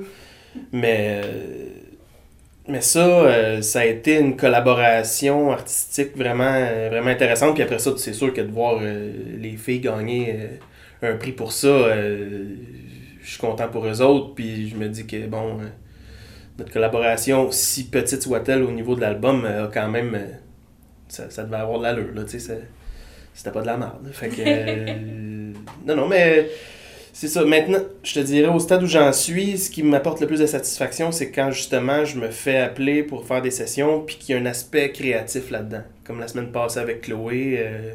[0.71, 1.67] Mais, euh,
[2.69, 7.55] mais ça, euh, ça a été une collaboration artistique vraiment, euh, vraiment intéressante.
[7.55, 10.49] Puis après ça, c'est sûr que de voir les filles gagner
[11.01, 14.33] un prix pour ça, je suis content pour eux autres.
[14.33, 15.59] Puis je me dis que, bon,
[16.57, 20.17] notre collaboration, si petite soit-elle au niveau de l'album, a quand même.
[21.09, 22.61] ça, ça devait avoir de l'allure, là, tu sais.
[23.35, 24.09] C'était pas de la merde.
[24.13, 24.35] Fait que.
[24.39, 25.51] euh,
[25.85, 26.47] non, non, mais.
[27.17, 27.45] C'est ça.
[27.45, 30.45] Maintenant, je te dirais, au stade où j'en suis, ce qui m'apporte le plus de
[30.45, 34.37] satisfaction, c'est quand justement je me fais appeler pour faire des sessions, puis qu'il y
[34.37, 35.83] a un aspect créatif là-dedans.
[36.03, 37.55] Comme la semaine passée avec Chloé.
[37.57, 37.93] euh,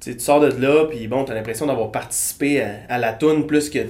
[0.00, 3.78] tu sors de là, puis bon, t'as l'impression d'avoir participé à, la toune plus que.
[3.78, 3.88] Tu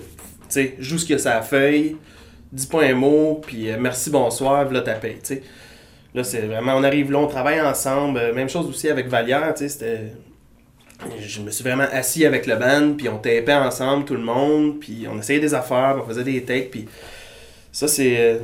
[0.50, 1.96] sais, joue ce qu'il y a feuille,
[2.52, 5.16] dis pas un mot, puis euh, merci, bonsoir, là ta paye.
[6.14, 8.18] Là, c'est vraiment, on arrive là, on travaille ensemble.
[8.18, 10.00] Euh, Même chose aussi avec Valière, tu sais, c'était.
[11.20, 14.80] Je me suis vraiment assis avec le band, puis on tapait ensemble, tout le monde,
[14.80, 16.86] puis on essayait des affaires, puis on faisait des takes, puis
[17.70, 18.38] ça, c'est euh,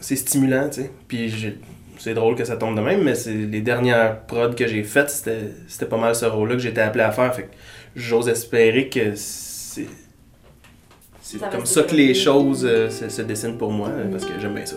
[0.00, 0.90] c'est stimulant, tu sais.
[1.06, 1.58] Puis j'ai-
[1.98, 5.10] c'est drôle que ça tombe de même, mais c'est les dernières prods que j'ai faites,
[5.10, 7.48] c'était c'était pas mal ce rôle-là que j'étais appelé à faire, fait que
[7.94, 9.86] j'ose espérer que c'est
[11.20, 14.54] c'est comme ça que les choses euh, se, se dessinent pour moi, parce que j'aime
[14.54, 14.76] bien ça.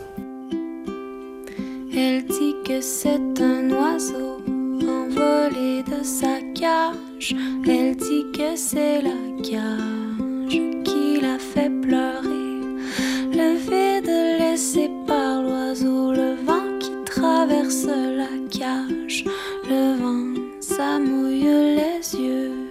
[1.95, 4.41] Elle dit que c'est un oiseau
[5.19, 7.35] de sa cage.
[7.67, 12.55] Elle dit que c'est la cage qui l'a fait pleurer.
[13.31, 19.25] Le vide laissé par l'oiseau, le vent qui traverse la cage.
[19.69, 22.68] Le vent, ça mouille les yeux.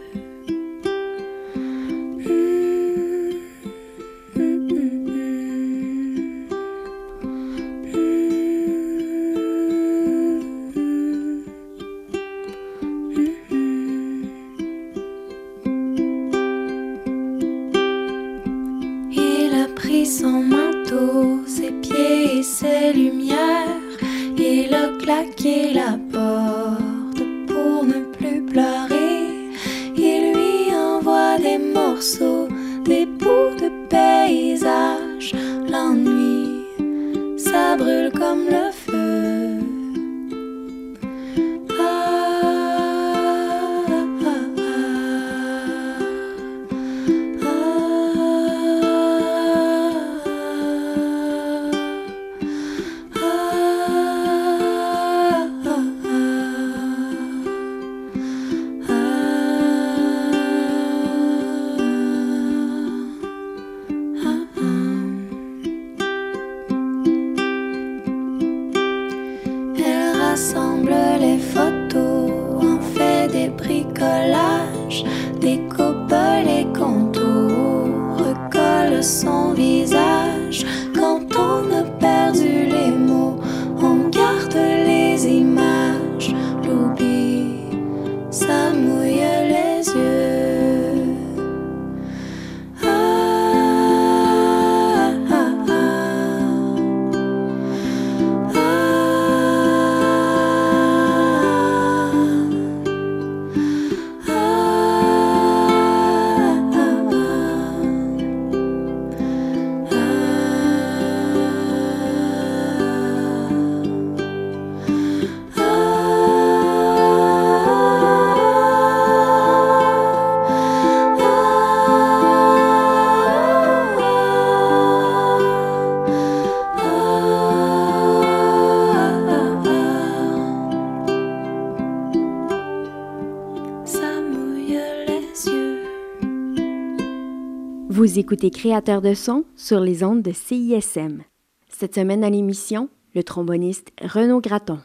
[138.29, 141.23] Écoutez Créateur de son sur les ondes de CISM.
[141.71, 144.81] Cette semaine à l'émission, le tromboniste Renaud Graton.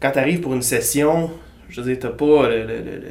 [0.00, 1.32] Quand tu arrives pour une session,
[1.68, 3.02] je veux dire, t'as pas le, le- le-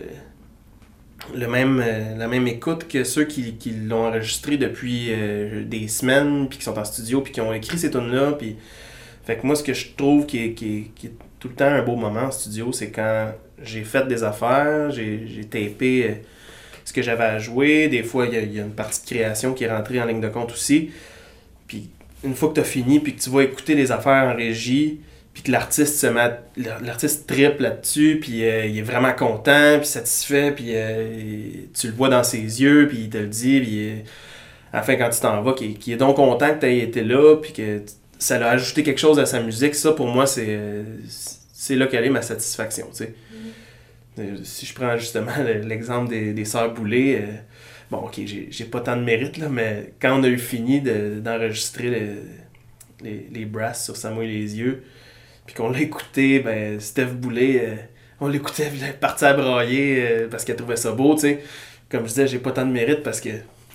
[1.37, 5.89] le- même, euh, la même écoute que ceux qui, qui l'ont enregistré depuis euh, des
[5.89, 8.31] semaines, puis qui sont en studio, puis qui ont écrit ces tunes-là.
[8.31, 8.55] Puis...
[9.25, 11.55] Fait que moi, ce que je trouve qui est, qui est- qui est tout le
[11.55, 16.13] temps un beau moment en studio, c'est quand j'ai fait des affaires, j'ai tapé euh,
[16.95, 17.87] que j'avais à jouer.
[17.89, 20.21] Des fois, il y, a- a une partie de création qui est rentrée en ligne
[20.21, 20.91] de compte aussi.
[21.67, 21.89] Puis
[22.23, 24.99] une fois que tu as fini, puis que tu vas écouter les affaires en régie,
[25.33, 26.31] puis que l'artiste se met,
[26.81, 31.93] l'artiste triple là-dessus, puis euh, il est vraiment content, puis satisfait, puis euh, tu le
[31.93, 35.53] vois dans ses yeux, puis il te le dit, puis euh, quand tu t'en vas,
[35.53, 37.81] qu'il est donc content que tu aies été là, puis que
[38.17, 40.57] ça l'a ajouté quelque chose à sa musique, ça pour moi, c'est
[41.53, 43.13] c'est là qu'elle est ma satisfaction, tu sais.
[44.19, 47.33] Euh, Si je prends justement le- l'exemple des, des Sœurs Boulay, euh,
[47.91, 51.19] bon, ok, j'ai pas tant de mérite, là, mais quand on a eu fini de-
[51.19, 52.17] d'enregistrer le-
[53.03, 54.83] les, les brasses sur Samuel les yeux,
[55.45, 57.75] puis qu'on l'a écouté, ben, Steph Boulay, euh,
[58.21, 61.21] on l'écoutait, puis elle est partie à brailler euh, parce qu'elle trouvait ça beau, tu
[61.21, 61.43] sais.
[61.89, 63.29] Comme je disais, j'ai pas tant de mérite parce que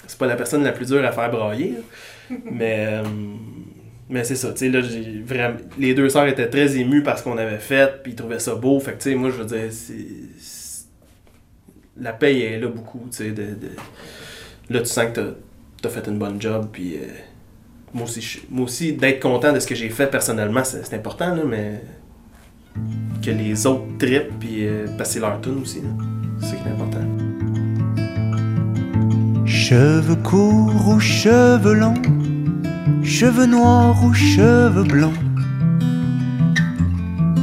[0.07, 1.73] c'est pas la personne la plus dure à faire brailler,
[2.31, 2.37] là.
[2.51, 3.01] mais,
[4.09, 5.57] mais c'est ça, tu sais, là, j'ai vraiment...
[5.79, 8.55] Les deux sœurs étaient très émues par ce qu'on avait fait, puis ils trouvaient ça
[8.57, 9.71] beau, fait que, tu sais, moi, je veux dire,
[12.01, 13.77] La paye est là beaucoup, tu sais, de, de-
[14.71, 15.35] Là, tu sens que
[15.83, 16.95] t'as as fait une bonne job, puis...
[16.97, 17.07] euh,
[17.93, 21.83] moi aussi, aussi d'être content de ce que j'ai fait personnellement, c'est important, là, mais
[23.21, 25.81] que les autres trippent puis euh, passer leur tune aussi,
[26.41, 27.01] c'est ça qui est important.
[29.45, 32.01] Cheveux courts ou cheveux longs,
[33.03, 35.13] cheveux noirs ou cheveux blancs,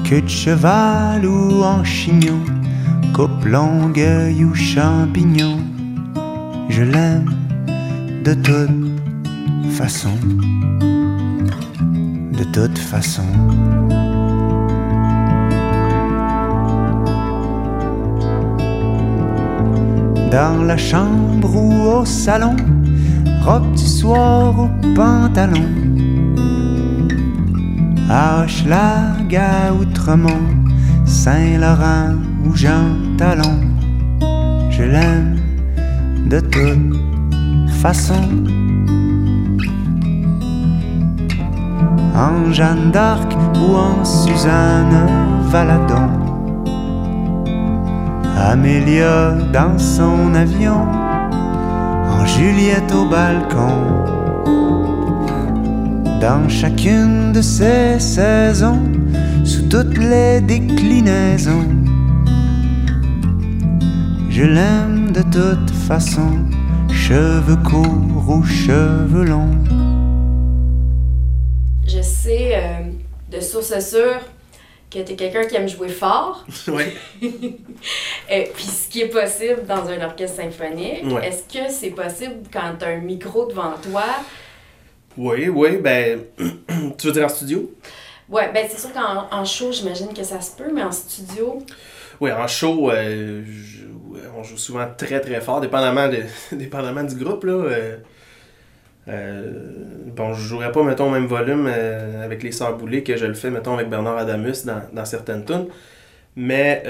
[0.09, 2.39] queue de cheval ou en chignon,
[3.17, 5.57] coupe longueuil ou champignon,
[6.69, 7.33] je l'aime
[8.23, 10.11] de toute façon,
[12.39, 13.23] de toute façon.
[20.31, 22.55] Dans la chambre ou au salon,
[23.41, 25.65] robe du soir au pantalon.
[28.11, 30.45] À Hochelag, à Outremont,
[31.03, 32.13] Saint-Laurent
[32.47, 33.59] ou Jean Talon,
[34.69, 35.37] je l'aime
[36.29, 38.21] de toute façon.
[42.15, 45.07] En Jeanne d'Arc ou en Suzanne
[45.51, 46.09] Valadon.
[48.37, 50.87] Amélia dans son avion,
[52.15, 53.77] en Juliette au balcon.
[56.21, 58.81] Dans chacune de ces saisons,
[59.43, 61.76] sous toutes les déclinaisons,
[64.37, 66.45] je l'aime de toute façon,
[66.91, 69.57] cheveux courts ou cheveux longs.
[71.87, 72.91] Je sais euh,
[73.31, 74.19] de source sûre
[74.91, 76.45] que tu es quelqu'un qui aime jouer fort.
[76.67, 76.83] Oui.
[78.29, 81.29] Euh, Puis ce qui est possible dans un orchestre symphonique, Ouais.
[81.29, 84.03] est-ce que c'est possible quand tu as un micro devant toi?
[85.17, 86.19] Oui, oui, ben.
[86.97, 87.71] tu veux dire en studio?
[88.27, 91.59] Ouais, ben c'est sûr qu'en en show, j'imagine que ça se peut, mais en studio,
[92.19, 93.85] Oui, en show, euh, je-
[94.37, 96.19] on joue souvent très très fort, dépendamment, de,
[96.55, 97.43] dépendamment du groupe.
[97.43, 97.97] Là, euh,
[99.07, 99.51] euh,
[100.15, 103.25] bon, je jouerais pas, mettons, au même volume euh, avec les Sœurs Boulay que je
[103.25, 105.67] le fais, mettons, avec Bernard Adamus dans, certaines tunes.
[106.35, 106.83] Mais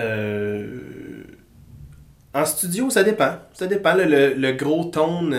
[2.34, 3.34] en studio, ça dépend.
[3.54, 3.94] Ça dépend.
[3.96, 5.36] Le, gros tone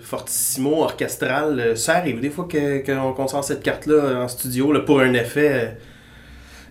[0.00, 5.12] fortissimo, orchestral, ça arrive des fois qu'on qu'on sort cette carte-là en studio pour un
[5.12, 5.76] effet.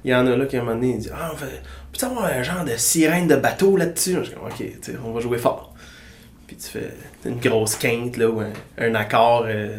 [0.03, 1.61] Il y en a là qui à un moment donné disent Ah, on fait-
[1.91, 5.37] peut avoir un genre de sirène de bateau là-dessus Je dis Ok, on va jouer
[5.37, 5.73] fort.
[6.47, 6.93] Puis tu fais
[7.25, 8.41] une grosse quinte là, ou
[8.77, 9.77] un, accord euh,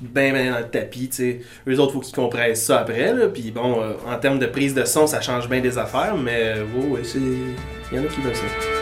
[0.00, 1.08] bien dans le tapis.
[1.08, 1.40] tu sais.
[1.68, 3.12] Eux autres, faut qu'ils compressent ça après.
[3.12, 6.16] Là, puis bon, euh, en termes de prise de son, ça change bien des affaires,
[6.16, 7.18] mais euh, ouais, ouais, c'est.
[7.18, 8.79] Il y en a qui veulent ça.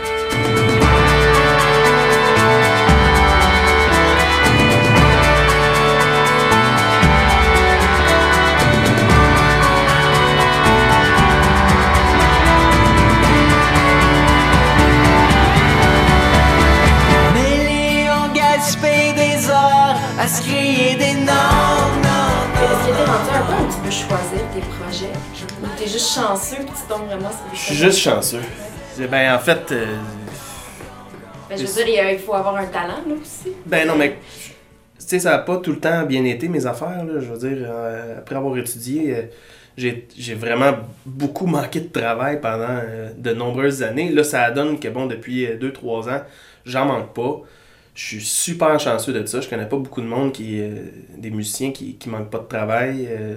[27.09, 28.41] Vraiment Je suis juste chanceux.
[29.11, 29.73] Ben, en fait.
[29.73, 29.87] euh,
[31.49, 33.53] Ben, je veux dire, il faut avoir un talent, là, aussi.
[33.67, 34.17] Ben non, mais
[34.99, 37.05] tu sais, ça n'a pas tout le temps bien été mes affaires.
[37.05, 37.21] Là.
[37.21, 39.23] Je veux dire, euh, après avoir étudié, euh,
[39.77, 40.73] j'ai j'ai vraiment
[41.07, 42.81] beaucoup manqué de travail pendant
[43.17, 44.11] de nombreuses années.
[44.11, 46.23] Là, ça donne que, bon, depuis 2-3 ans,
[46.67, 47.43] j'en manque pas.
[47.95, 49.41] Je suis super chanceux de ça.
[49.41, 50.61] Je connais pas beaucoup de monde qui.
[50.61, 50.85] euh,
[51.17, 53.09] des musiciens qui, qui manquent pas de travail.
[53.11, 53.35] Euh,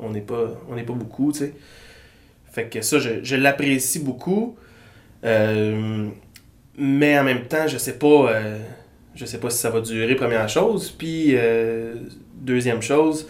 [0.00, 1.54] on n'est pas, on n'est pas beaucoup, tu sais.
[2.58, 4.56] Fait que ça, je, je l'apprécie beaucoup.
[5.24, 6.08] Euh,
[6.76, 8.32] mais en même temps, je sais pas.
[8.32, 8.58] euh,
[9.14, 10.90] je sais pas si ça va durer, première chose.
[10.90, 11.94] Puis, euh,
[12.34, 13.28] deuxième chose,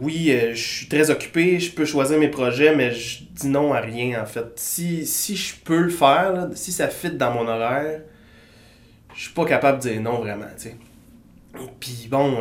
[0.00, 3.80] oui, je suis très occupé, je peux choisir mes projets, mais je dis non à
[3.80, 4.46] rien, en fait.
[4.56, 8.00] Si, si je peux le faire, si ça fit dans mon horaire,
[9.14, 10.70] je suis pas capable de dire non, vraiment, tu.
[11.78, 12.38] Puis bon,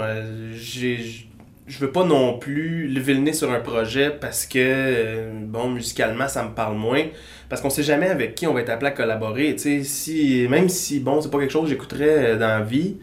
[0.53, 1.27] j'ai...
[1.67, 5.69] Je veux pas non plus lever le nez sur un projet parce que, euh, bon,
[5.69, 7.01] musicalement, ça me parle moins.
[7.49, 9.55] Parce qu'on sait jamais avec qui on va être appelé à collaborer.
[9.55, 12.61] Tu sais, si, même si, bon, c'est pas quelque chose que j'écouterais euh, dans la
[12.61, 12.97] vie,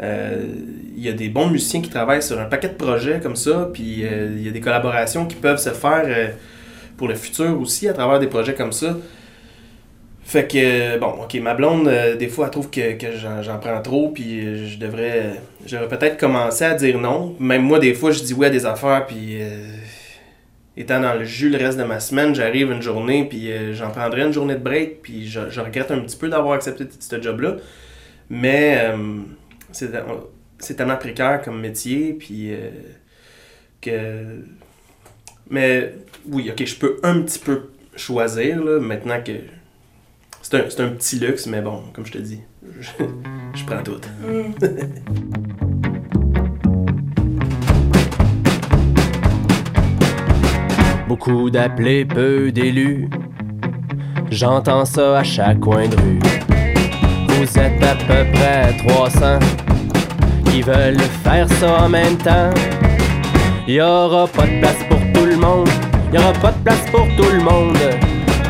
[0.00, 0.46] euh,
[0.96, 3.68] il y a des bons musiciens qui travaillent sur un paquet de projets comme ça,
[3.72, 6.32] puis il y a des collaborations qui peuvent se faire
[6.96, 8.96] pour le futur aussi à travers des projets comme ça.
[10.24, 13.82] Fait que, bon, ok, ma blonde, euh, des fois, elle trouve que, que j'en, prends
[13.82, 17.36] trop, puis euh, je devrais, j'aurais peut-être commencé à dire non.
[17.40, 19.66] Même moi, des fois, je dis oui à des affaires, puis euh,
[20.76, 24.22] étant dans le jus le reste de ma semaine, j'arrive une journée, puis j'en prendrais
[24.22, 27.56] une journée de break, puis je, je regrette un petit peu d'avoir accepté ce job-là.
[28.30, 28.80] Mais
[29.72, 29.90] c'est,
[30.76, 32.52] tellement précaire comme métier, puis
[33.80, 33.90] que.
[35.50, 35.92] Mais
[36.26, 39.32] oui, ok, je peux un petit peu choisir, là, maintenant que.
[40.52, 42.40] C'est un, petit luxe, mais bon, comme je te dis,
[42.78, 42.90] je,
[43.54, 43.98] je prends tout.
[51.08, 53.08] Beaucoup d'appelés, peu d'élus.
[54.30, 56.18] J'entends ça à chaque coin de rue.
[57.28, 59.38] Vous êtes à peu près 300
[60.50, 62.50] qui veulent faire ça en même temps.
[63.66, 65.70] Y aura pas de place pour tout le monde.
[66.12, 67.78] Y aura pas de place pour tout le monde.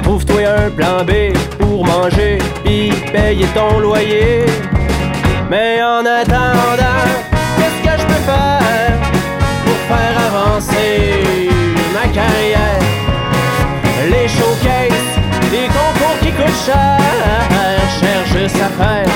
[0.03, 1.33] Trouve-toi un plan B
[1.83, 4.47] pour manger puis payer ton loyer.
[5.51, 7.03] Mais en attendant,
[7.57, 8.93] qu'est-ce que je peux faire
[9.65, 11.49] pour faire avancer
[11.93, 12.83] ma carrière?
[14.11, 15.13] Les showcases,
[15.53, 16.99] les concours qui coûtent cher,
[18.01, 19.13] cherche juste à faire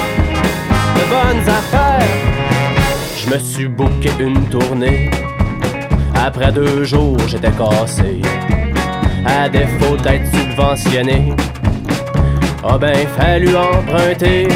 [3.29, 5.11] me suis booké une tournée.
[6.15, 8.21] Après deux jours, j'étais cassé.
[9.25, 11.33] À défaut d'être subventionné,
[12.69, 14.49] a ben fallu emprunter.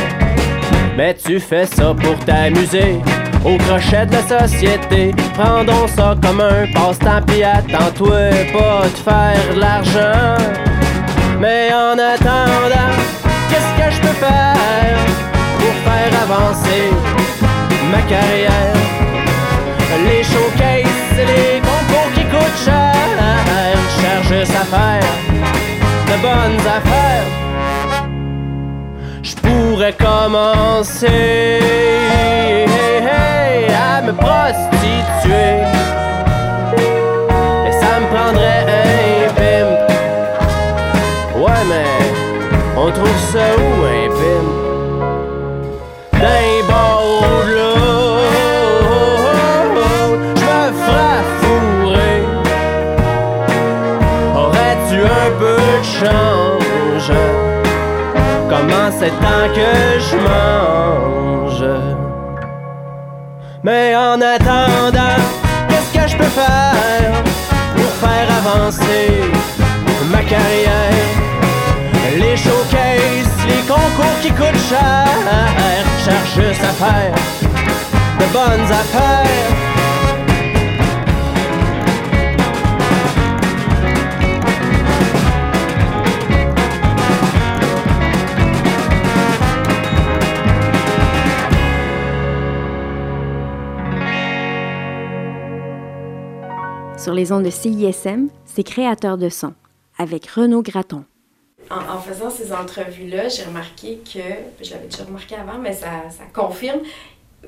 [0.96, 3.00] Mais tu fais ça pour t'amuser.
[3.44, 9.54] Au crochet de la société, prendons ça comme un passe-temps, puis attends-toi pas de faire
[9.54, 10.36] de l'argent.
[11.38, 12.92] Mais en attendant,
[13.48, 14.98] qu'est-ce que je peux faire
[15.58, 16.90] pour faire avancer
[17.90, 18.76] ma carrière?
[20.04, 22.94] Les showcases, les concours qui coûtent cher,
[24.00, 25.12] cherche juste à faire
[26.08, 27.49] de bonnes affaires.
[29.42, 31.60] Pourrais commencer
[33.74, 35.64] à me prostituer.
[37.66, 39.70] Et ça me prendrait un pimp.
[41.36, 41.90] Ouais, mais
[42.76, 44.59] on trouve ça où un pimp?
[59.00, 61.64] C'est temps que je mange?
[63.62, 65.22] Mais en attendant,
[65.68, 67.10] qu'est-ce que je peux faire
[67.74, 69.22] pour faire avancer
[70.12, 71.14] ma carrière?
[72.18, 75.08] Les showcases, les concours qui coûtent cher,
[76.04, 77.14] cherche juste à faire
[78.18, 79.69] de bonnes affaires.
[97.10, 99.52] Sur les ondes de CISM, c'est créateur de son,
[99.98, 101.02] avec Renaud Graton.
[101.68, 104.20] En, en faisant ces entrevues-là, j'ai remarqué que,
[104.62, 106.78] je l'avais déjà remarqué avant, mais ça, ça confirme,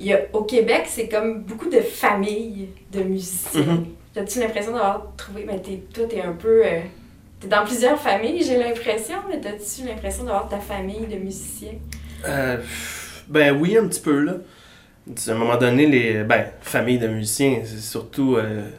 [0.01, 3.61] il y a, au Québec, c'est comme beaucoup de familles de musiciens.
[3.61, 3.85] Mhm.
[4.17, 6.65] As-tu l'impression d'avoir trouvé, mais t'es, toi, t'es un peu...
[6.65, 6.81] euh,
[7.39, 11.75] t'es dans plusieurs familles, j'ai l'impression, mais as-tu l'impression d'avoir ta famille de musiciens?
[12.27, 12.57] Euh,
[13.29, 14.33] ben oui, un petit peu, là.
[15.25, 18.69] À un moment donné, les ben, famille de musiciens, c'est surtout euh,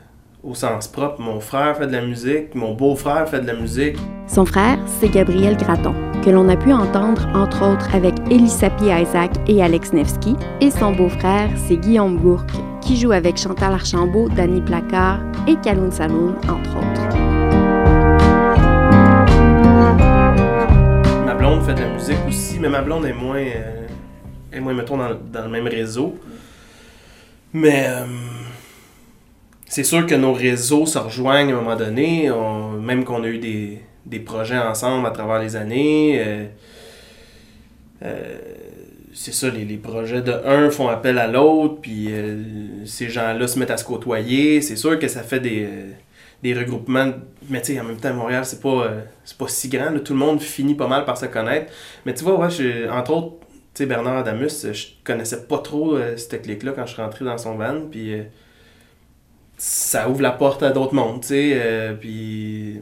[0.44, 1.20] au sens propre.
[1.20, 3.96] Mon frère fait de la musique, mon beau-frère fait de la musique.
[4.26, 9.30] Son frère, c'est Gabriel Graton, que l'on a pu entendre entre autres avec Elisapie Isaac
[9.48, 14.60] et Alex Nevsky, et son beau-frère, c'est Guillaume Bourque, qui joue avec Chantal Archambault, Danny
[14.60, 17.16] Placard et Kaloun Saloun, entre autres.
[21.24, 23.86] Ma blonde fait de la musique aussi, mais ma blonde est moins, euh,
[24.52, 26.14] est moins mettons, dans, dans le même réseau.
[27.52, 28.04] Mais euh,
[29.74, 33.28] c'est sûr que nos réseaux se rejoignent à un moment donné, on- même qu'on a
[33.28, 36.22] eu des, des projets ensemble à travers les années.
[36.24, 36.44] euh,
[38.04, 38.38] euh,
[39.12, 42.42] c'est ça, les, les projets de un font appel à l'autre, puis euh,
[42.84, 44.60] ces gens-là se mettent à se côtoyer.
[44.60, 45.68] C'est sûr que ça fait des,
[46.42, 47.12] des regroupements.
[47.48, 48.90] Mais tu sais, en même temps, Montréal, c'est pas,
[49.24, 49.98] c'est pas si grand.
[50.04, 51.72] Tout le monde finit pas mal par se connaître.
[52.06, 53.36] Mais tu vois, ouais, entre autres,
[53.74, 57.38] tu sais, Bernard Adamus, je connaissais pas trop cette clique-là quand je suis rentré dans
[57.38, 57.82] son van.
[57.90, 58.14] Puis
[59.56, 61.52] ça ouvre la porte à d'autres mondes, tu sais.
[61.54, 62.80] euh, puis.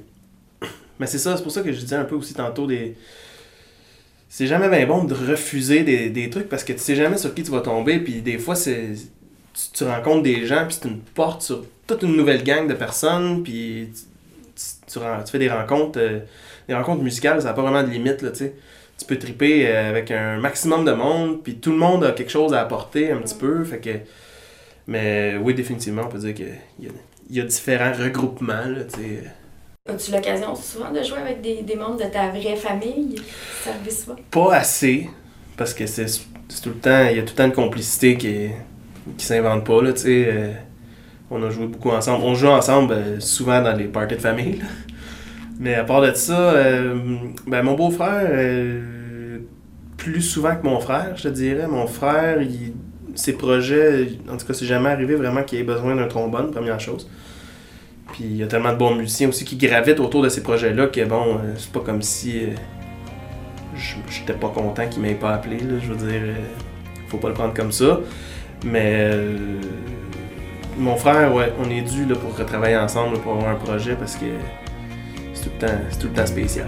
[1.01, 2.97] Mais c'est ça, c'est pour ça que je disais un peu aussi tantôt des.
[4.29, 7.43] C'est jamais bien bon de refuser des, trucs parce que tu sais jamais sur qui
[7.43, 7.99] tu vas tomber.
[7.99, 8.93] Puis des fois, c'est.
[9.75, 13.43] Tu, rencontres des gens, puis c'est une porte sur toute une nouvelle gang de personnes,
[13.43, 16.21] puis tu, tu fais des rencontres, euh,
[16.69, 18.55] des rencontres musicales, ça n'a pas vraiment de limite, là, tu sais.
[18.99, 22.31] Tu peux triper euh, avec un maximum de monde, puis tout le monde a quelque
[22.31, 23.91] chose à apporter un petit peu, fait que...
[24.87, 26.89] Mais oui, définitivement, on peut dire qu'il y
[27.31, 28.83] y a différents regroupements, là.
[29.89, 33.17] As-tu l'occasion souvent de jouer avec des, des membres de ta vraie famille?
[33.61, 34.17] Ça arrive souvent?
[34.31, 35.11] Pas assez,
[35.57, 36.07] parce que c'est
[36.63, 38.49] tout le temps, il y a tout le temps une complicité qui,
[39.19, 40.27] qui s'invente pas, là, tu sais.
[40.29, 40.53] euh,
[41.31, 42.25] on a joué beaucoup ensemble.
[42.25, 44.67] On joue ensemble euh, souvent dans les parties de famille, là.
[45.61, 46.97] Mais à part de ça, euh,
[47.47, 49.41] ben mon beau-frère, euh,
[49.97, 51.67] plus souvent que mon frère, je te dirais.
[51.69, 52.75] Mon frère, il-
[53.15, 56.81] ses projets, en tout cas, c'est jamais arrivé vraiment qu'il ait besoin d'un trombone, première
[56.81, 57.09] chose.
[58.13, 60.89] Puis il y a tellement de bons musiciens aussi qui gravitent autour de ces projets-là
[60.89, 62.49] que bon, euh, c'est pas comme si euh,
[64.09, 65.59] j'étais pas content qu'il m'ait pas appelé.
[65.59, 66.35] Là, je veux dire, euh,
[67.09, 68.01] faut pas le prendre comme ça.
[68.65, 69.39] Mais euh,
[70.79, 74.17] mon frère, ouais, on est dû là, pour retravailler ensemble pour avoir un projet parce
[74.17, 74.27] que
[75.35, 76.67] c'est tout c'est tout le temps spécial.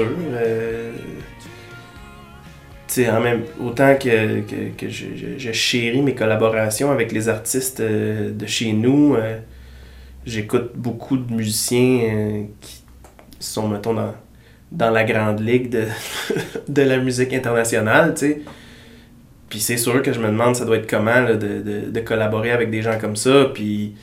[0.00, 0.08] Sûr.
[0.32, 0.92] Euh,
[2.98, 8.46] en même autant que, que, que je, chéris mes collaborations avec les artistes euh, de
[8.46, 9.38] chez nous, euh,
[10.24, 12.82] j'écoute beaucoup de musiciens qui
[13.38, 14.14] sont, mettons, dans,
[14.72, 15.84] dans la grande ligue de,
[16.68, 18.40] de la musique internationale, tu sais.
[19.50, 22.50] Puis c'est sûr que je me demande ça doit être comment de, de, de collaborer
[22.50, 23.94] avec des gens comme ça, puis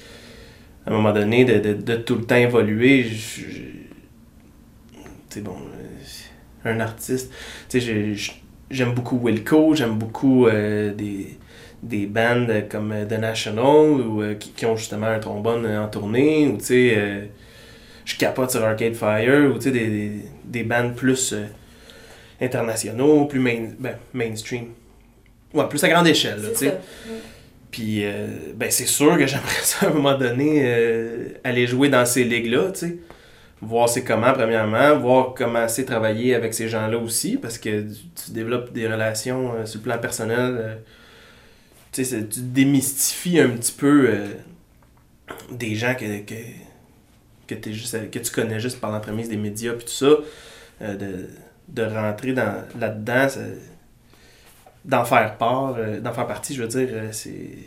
[0.86, 3.08] à un moment donné, de, de, tout le temps évoluer.
[5.34, 7.32] Sais, bon, euh, un artiste,
[7.70, 8.34] tu sais,
[8.70, 11.38] j'aime beaucoup Wilco, j'aime beaucoup euh, des,
[11.84, 15.88] des bands comme euh, The National, ou, euh, qui, qui ont justement un trombone en
[15.88, 17.26] tournée, ou tu sais, euh,
[18.06, 20.12] je capote sur Arcade Fire, ou tu sais, des, des,
[20.46, 21.36] des bands plus
[22.42, 24.68] internationaux, plus main, ben, mainstream.
[25.54, 26.78] Ouais, plus à grande échelle, tu sais.
[27.70, 28.04] Puis,
[28.56, 30.66] ben, c'est sûr que j'aimerais ça à un moment donné
[31.44, 32.98] aller jouer dans ces ligues-là, tu sais.
[33.66, 38.32] Voir c'est comment, premièrement, voir comment c'est travailler avec ces gens-là aussi, parce que tu,
[38.32, 40.56] développes des relations euh, sur le plan personnel.
[40.60, 40.76] euh,
[41.92, 44.28] tu sais, tu démystifies un petit peu euh,
[45.52, 49.86] des gens que, que, que, juste, que tu connais juste par l'entremise des médias, puis
[49.86, 50.16] tout ça.
[50.82, 51.30] de,
[51.68, 53.28] de rentrer dans, là-dedans,
[54.84, 57.58] d'en faire part, d'en faire partie, je veux dire, c'est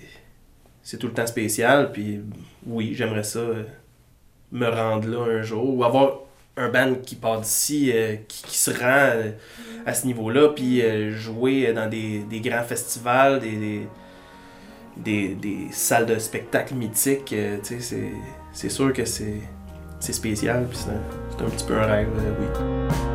[0.86, 1.90] c'est tout le temps spécial.
[1.90, 2.20] Puis
[2.64, 3.40] oui, j'aimerais ça
[4.52, 6.20] me rendre là un jour ou avoir
[6.56, 9.30] un band qui part d'ici, euh, qui, qui se rend euh,
[9.84, 13.86] à ce niveau-là, puis euh, jouer dans des, des grands festivals, des,
[14.96, 17.34] des, des, salles de spectacle mythiques.
[17.62, 19.42] c'est- sûr que c'est
[20.00, 22.08] spécial, puis c'est un, petit peu un rêve,
[22.40, 23.05] oui.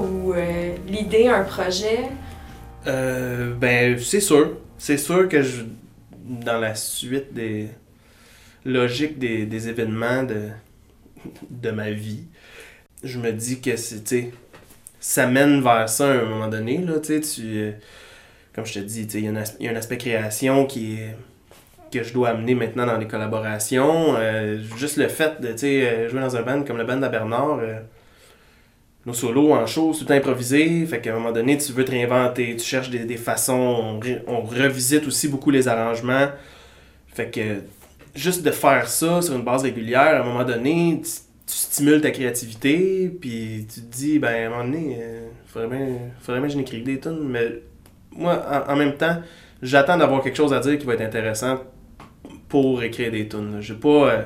[0.00, 2.08] Ou euh, l'idée, un projet?
[2.86, 4.56] Euh, ben, c'est sûr.
[4.78, 5.62] C'est sûr que je,
[6.24, 7.68] dans la suite des
[8.64, 10.48] logiques des, des événements de,
[11.50, 12.24] de ma vie,
[13.04, 14.30] je me dis que c'est,
[15.00, 17.72] ça mène vers ça à un moment donné, là, tu euh,
[18.54, 19.24] comme je te dis, il y,
[19.64, 20.98] y a un aspect création qui
[21.90, 24.16] que je dois amener maintenant dans les collaborations.
[24.78, 27.60] Juste le fait de, jouer dans un band comme le band à Bernard,
[29.04, 30.86] nos solos en show, tout improvisé.
[30.86, 33.98] Fait qu'à un moment donné, tu veux te réinventer, tu cherches des, des façons.
[33.98, 36.28] On, on revisite aussi beaucoup les arrangements.
[37.08, 37.62] Fait que
[38.14, 41.10] juste de faire ça sur une base régulière, à un moment donné, tu,
[41.46, 45.88] stimules ta créativité, puis tu te dis, ben à un moment donné, euh, faudrait bien,
[46.20, 47.28] faudrait que des tunes.
[47.28, 47.60] Mais
[48.12, 49.16] moi, en, en même temps,
[49.60, 51.60] j'attends d'avoir quelque chose à dire qui va être intéressant
[52.48, 53.58] pour écrire des tunes.
[53.60, 53.88] J'ai pas.
[53.88, 54.22] euh,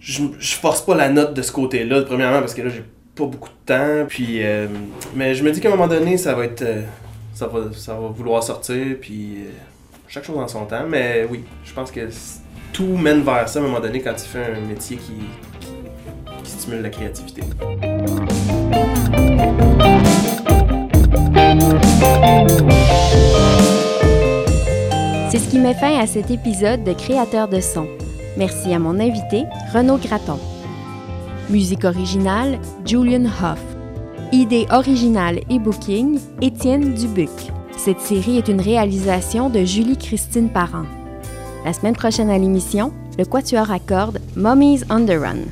[0.00, 2.84] je, je force pas la note de ce côté-là, premièrement, parce que là, j'ai
[3.18, 4.06] pas beaucoup de temps.
[4.08, 4.68] Puis, euh,
[5.14, 6.62] mais je me dis qu'à un moment donné, ça va être.
[6.62, 6.82] euh,
[7.34, 9.50] ça, va, ça va vouloir sortir, puis euh,
[10.08, 10.86] chaque chose en son temps.
[10.88, 12.08] Mais oui, je pense que
[12.72, 15.12] tout mène vers ça à un moment donné quand tu fais un métier qui,
[16.42, 17.42] qui, stimule la créativité.
[25.30, 27.86] C'est ce qui met fin à cet épisode de Créateur de son.
[28.36, 30.38] Merci à mon invité, Renaud Graton.
[31.50, 33.62] Musique originale, Julian Hoff.
[34.32, 37.30] Idée originale et booking, Étienne Dubuc.
[37.74, 40.84] Cette série est une réalisation de Julie-Christine Parent.
[41.64, 45.46] La semaine prochaine à l'émission, le quatuor à cordes Mummies on Run.